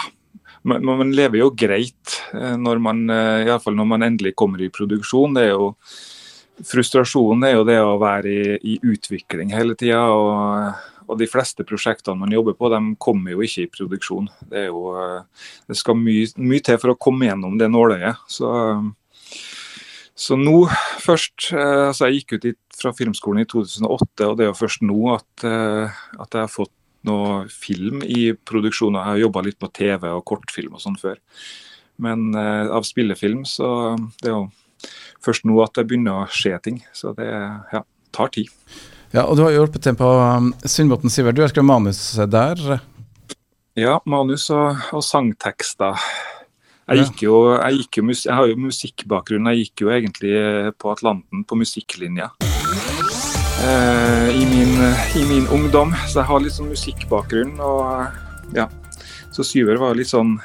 man, 0.69 0.85
man, 0.87 1.13
lever 1.17 1.41
jo 1.41 1.51
greit 1.57 2.17
eh, 2.35 2.57
når 2.61 2.83
man, 2.83 3.05
alle 3.11 3.61
fall 3.63 3.79
når 3.79 3.93
man 3.95 4.07
endelig 4.07 4.35
kommer 4.39 4.63
i 4.63 4.73
produksjon. 4.73 5.37
Det 5.37 5.49
er 5.49 5.55
jo 5.55 5.75
frustrasjonen 6.67 7.45
er 7.47 7.57
jo 7.57 7.67
det 7.69 7.79
å 7.83 7.99
være 8.01 8.31
i, 8.31 8.57
i 8.75 8.79
utvikling 8.93 9.53
hele 9.55 9.77
tida. 9.79 10.03
Og, 10.13 10.81
og, 11.07 11.17
de 11.21 11.29
fleste 11.31 11.67
prosjektene 11.67 12.21
man 12.21 12.35
jobber 12.35 12.57
på, 12.59 12.71
de 12.73 12.81
kommer 13.03 13.35
jo 13.35 13.45
ikke 13.47 13.67
i 13.67 13.73
produksjon. 13.73 14.31
Det, 14.51 14.67
jo, 14.69 14.95
det 15.69 15.79
skal 15.79 15.99
mye, 15.99 16.29
mye, 16.41 16.65
til 16.67 16.81
for 16.83 16.95
å 16.95 16.99
komme 17.01 17.31
gjennom 17.31 17.59
det 17.61 17.71
nåløyet. 17.73 18.21
Så, 18.31 18.51
så 20.21 20.39
nå 20.39 20.59
først 21.01 21.53
eh, 21.55 21.87
altså 21.89 22.11
Jeg 22.11 22.21
gikk 22.21 22.37
ut 22.37 22.51
fra 22.81 22.93
filmskolen 22.97 23.45
i 23.45 23.49
2008, 23.49 24.29
og 24.29 24.37
det 24.39 24.47
er 24.47 24.53
jo 24.53 24.61
først 24.61 24.85
nå 24.87 25.01
at, 25.17 25.49
eh, 25.49 26.03
at 26.21 26.37
jeg 26.37 26.45
har 26.45 26.53
fått 26.53 26.75
noe 27.09 27.45
film 27.53 28.05
i 28.05 28.31
produksjon. 28.35 28.99
Jeg 28.99 29.09
har 29.09 29.25
jobba 29.25 29.45
litt 29.47 29.59
på 29.61 29.71
TV 29.75 30.07
og 30.11 30.25
kortfilm 30.29 30.77
og 30.77 30.83
sånn 30.83 30.99
før. 31.01 31.19
Men 32.01 32.31
eh, 32.37 32.71
av 32.73 32.87
spillefilm, 32.89 33.45
så 33.49 33.97
det 34.23 34.31
er 34.31 34.37
jo 34.37 34.47
først 35.25 35.47
nå 35.49 35.59
at 35.65 35.77
det 35.77 35.87
begynner 35.89 36.23
å 36.23 36.31
skje 36.33 36.57
ting. 36.65 36.81
Så 36.97 37.15
det 37.17 37.29
ja, 37.29 37.85
tar 38.17 38.33
tid. 38.37 38.51
Ja, 39.11 39.27
og 39.27 39.37
Du 39.37 39.45
har 39.45 39.55
hjulpet 39.55 39.83
til 39.85 39.97
på 39.99 40.07
um, 40.07 40.53
Sundbotn 40.63 41.13
Sivert. 41.13 41.37
Du 41.37 41.43
har 41.43 41.51
skrevet 41.53 41.71
manus 41.71 42.03
der? 42.31 42.81
Ja, 43.79 43.99
manus 44.07 44.49
og, 44.55 44.79
og 44.95 45.03
sangtekster. 45.07 45.99
Jeg, 46.91 47.05
gikk 47.05 47.25
jo, 47.29 47.35
jeg, 47.55 47.85
gikk 47.85 48.01
jo, 48.01 48.07
jeg 48.11 48.35
har 48.35 48.49
jo 48.51 48.59
musikkbakgrunn. 48.59 49.51
Jeg 49.53 49.67
gikk 49.67 49.85
jo 49.85 49.93
egentlig 49.95 50.35
på 50.79 50.91
Atlanten 50.95 51.45
på 51.47 51.59
musikklinja. 51.59 52.33
Eh, 53.61 54.29
i, 54.43 54.47
min, 54.47 54.95
i, 55.17 55.29
min, 55.29 55.47
ungdom. 55.49 55.93
Så 56.09 56.23
jeg 56.23 56.29
har 56.31 56.41
litt 56.41 56.55
sånn 56.57 56.71
musikkbakgrunn. 56.73 57.59
Og 57.61 58.57
ja. 58.57 58.65
Så 59.35 59.45
Syver 59.45 59.77
var 59.81 59.99
litt 59.99 60.09
sånn 60.09 60.39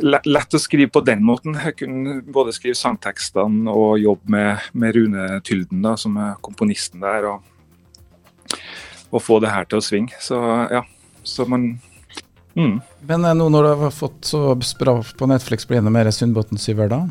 lett 0.00 0.56
å 0.56 0.60
skrive 0.60 0.88
på 0.94 1.02
den 1.04 1.20
måten. 1.26 1.58
Jeg 1.60 1.76
kunne 1.82 2.16
både 2.24 2.54
skrive 2.56 2.78
sangtekstene 2.78 3.68
og 3.68 3.98
jobbe 4.00 4.32
med, 4.32 4.70
med 4.72 4.96
Rune 4.96 5.26
Tylden, 5.44 5.82
da, 5.84 5.92
som 6.00 6.16
er 6.16 6.38
komponisten 6.40 7.04
der, 7.04 7.28
og, 7.34 8.56
og, 9.10 9.20
få 9.20 9.42
det 9.44 9.52
her 9.52 9.68
til 9.68 9.82
å 9.82 9.84
svinge. 9.84 10.16
Så 10.24 10.40
ja, 10.72 10.86
så 11.20 11.44
man 11.44 11.74
mm. 12.56 12.78
Men 13.12 13.28
eh, 13.28 13.36
nå 13.36 13.50
når 13.52 13.68
du 13.68 13.74
har 13.84 13.92
fått 13.92 14.32
så 14.32 14.54
bra 14.80 15.02
på 15.04 15.28
Netflix, 15.28 15.68
blir 15.68 15.84
det 15.84 15.92
mer 15.92 16.08
Sundbotn-syver 16.16 16.88
da? 16.96 17.04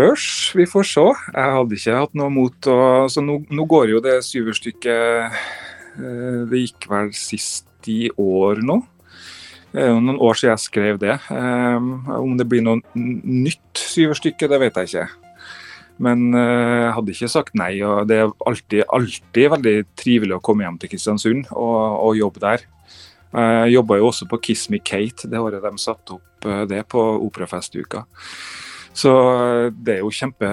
Spørs, 0.00 0.54
vi 0.56 0.64
får 0.64 0.86
se. 0.88 1.02
Jeg 1.34 1.52
hadde 1.52 1.76
ikke 1.76 1.94
hatt 1.98 2.14
noe 2.16 2.32
mot 2.32 2.66
å 2.72 2.76
Så 3.12 3.20
nå, 3.20 3.34
nå 3.52 3.64
går 3.68 3.90
jo 3.92 3.98
det 4.00 4.14
syverstykket 4.24 5.34
eh, 6.00 6.38
Det 6.48 6.60
gikk 6.62 6.86
vel 6.88 7.10
sist 7.12 7.88
i 7.90 8.06
år 8.16 8.62
nå. 8.64 8.78
Det 9.74 9.82
er 9.82 9.90
jo 9.90 9.98
noen 10.00 10.20
år 10.24 10.38
siden 10.38 10.54
jeg 10.54 10.62
skrev 10.62 11.00
det. 11.02 11.18
Um, 11.28 11.90
om 12.16 12.32
det 12.38 12.46
blir 12.48 12.64
noe 12.64 12.80
nytt 12.94 13.76
syverstykke, 13.76 14.48
det 14.48 14.60
vet 14.62 14.80
jeg 14.80 14.88
ikke. 14.88 15.04
Men 16.00 16.24
uh, 16.32 16.86
jeg 16.86 16.94
hadde 16.96 17.14
ikke 17.14 17.30
sagt 17.34 17.60
nei. 17.60 17.70
og 17.84 18.08
Det 18.08 18.22
er 18.22 18.32
alltid, 18.48 18.82
alltid 18.88 19.52
veldig 19.56 19.76
trivelig 20.00 20.38
å 20.38 20.42
komme 20.48 20.64
hjem 20.64 20.80
til 20.80 20.94
Kristiansund 20.94 21.52
og, 21.52 21.76
og 22.08 22.16
jobbe 22.20 22.44
der. 22.46 22.66
Jeg 23.36 23.76
jobba 23.76 24.00
jo 24.00 24.08
også 24.08 24.26
på 24.32 24.40
Kiss 24.48 24.64
Me 24.72 24.80
Kate 24.80 25.28
det 25.30 25.44
året 25.44 25.62
de 25.62 25.76
satte 25.80 26.16
opp 26.16 26.48
uh, 26.48 26.64
det 26.68 26.86
på 26.88 27.04
Operafestuka. 27.28 28.06
Så 29.00 29.14
uh, 29.14 29.70
det 29.72 29.96
er 29.96 30.02
jo 30.04 30.12
kjempe, 30.12 30.50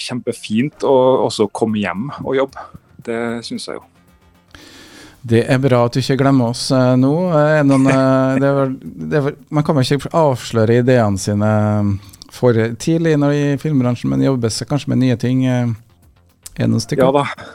kjempefint 0.00 0.86
å 0.86 0.96
også 1.26 1.50
komme 1.52 1.82
hjem 1.82 2.08
og 2.22 2.38
jobbe. 2.38 2.66
Det 3.06 3.20
syns 3.46 3.68
jeg 3.68 3.80
jo. 3.80 3.84
Det 5.26 5.42
er 5.50 5.58
bra 5.58 5.80
at 5.86 5.96
du 5.96 6.02
ikke 6.02 6.20
glemmer 6.20 6.52
oss 6.52 6.68
eh, 6.74 6.92
nå. 7.00 7.12
Eh, 7.34 7.62
noen, 7.66 7.88
eh, 7.90 8.36
det 8.42 8.52
var, 8.58 8.74
det 9.12 9.22
var, 9.24 9.38
man 9.58 9.66
kan 9.66 9.80
jo 9.80 9.96
ikke 9.96 10.12
avsløre 10.14 10.80
ideene 10.82 11.18
sine 11.18 11.50
for 12.36 12.58
tidlig 12.78 13.16
når 13.18 13.34
i 13.34 13.44
filmbransjen, 13.58 14.10
men 14.12 14.26
jobber 14.26 14.52
seg 14.52 14.68
kanskje 14.70 14.92
med 14.92 15.00
nye 15.02 15.16
ting. 15.18 15.46
Er 15.46 16.68
noen 16.68 16.82
stykker? 16.84 17.08
Ja 17.08 17.14
da. 17.16 17.52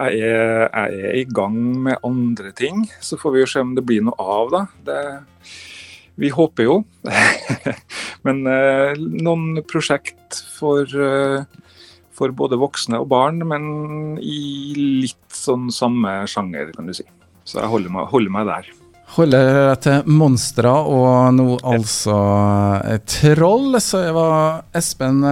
Jeg 0.00 0.20
er, 0.22 0.68
jeg 0.70 1.00
er, 1.02 1.16
i 1.18 1.24
gang 1.26 1.56
med 1.84 1.98
andre 2.06 2.54
ting. 2.56 2.84
Så 3.02 3.18
får 3.20 3.34
vi 3.34 3.42
jo 3.42 3.48
se 3.50 3.64
om 3.64 3.74
det 3.76 3.84
blir 3.84 4.04
noe 4.06 4.14
av, 4.22 4.52
da. 4.54 4.62
Det, 4.86 5.00
vi 6.18 6.32
håper 6.34 6.66
jo. 6.66 6.80
men 8.26 8.42
noen 8.44 9.62
prosjekt 9.70 10.40
for, 10.58 10.84
for 12.16 12.36
både 12.36 12.58
voksne 12.60 13.00
og 13.00 13.08
barn, 13.12 13.40
men 13.48 14.18
i 14.20 14.42
litt 15.06 15.32
sånn 15.34 15.70
samme 15.74 16.20
sjanger, 16.30 16.74
kan 16.76 16.90
du 16.90 16.96
si. 16.96 17.06
Så 17.48 17.62
jeg 17.62 17.72
holder 17.72 17.94
meg, 17.94 18.10
holder 18.12 18.34
meg 18.34 18.50
der. 18.50 18.70
Holder 19.10 19.48
deg 19.72 19.80
til 19.82 20.10
monstre 20.14 20.70
og 20.70 21.32
nå 21.34 21.56
altså 21.66 22.16
troll. 23.10 23.74
Så 23.82 24.04
det 24.04 24.12
var 24.14 24.60
Espen 24.76 25.24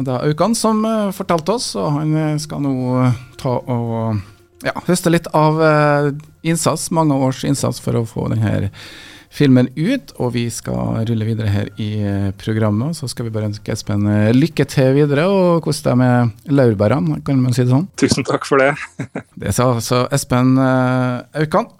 da 0.00 0.18
Aukan 0.26 0.56
som 0.58 0.82
fortalte 1.14 1.54
oss, 1.54 1.68
og 1.78 1.92
han 2.00 2.40
skal 2.42 2.64
nå 2.64 3.04
ta 3.38 3.54
og 3.60 4.18
ja, 4.66 4.74
høste 4.88 5.12
litt 5.14 5.30
av 5.36 5.62
innsats, 6.42 6.88
mange 6.90 7.14
års 7.14 7.44
innsats 7.46 7.78
for 7.84 8.00
å 8.00 8.06
få 8.08 8.26
denne 8.32 8.72
filmen 9.34 9.68
ut, 9.74 10.12
og 10.22 10.34
vi 10.36 10.44
skal 10.54 11.02
rulle 11.08 11.26
videre 11.26 11.50
her 11.50 11.70
i 11.82 11.90
programmet. 12.38 12.94
Så 12.98 13.08
skal 13.10 13.26
vi 13.26 13.34
bare 13.34 13.50
ønske 13.50 13.74
Espen 13.74 14.06
lykke 14.36 14.66
til 14.70 14.92
videre, 15.00 15.26
og 15.26 15.64
kos 15.66 15.82
deg 15.82 15.98
med 15.98 16.50
laurbærene, 16.54 17.18
kan 17.26 17.42
man 17.42 17.56
si 17.56 17.64
det 17.64 17.74
sånn? 17.74 17.88
Tusen 17.98 18.26
takk 18.26 18.46
for 18.46 18.62
det. 18.62 18.72
det 19.42 19.56
sa 19.56 19.72
altså 19.74 20.04
Espen 20.14 20.54
Aukan. 20.60 21.74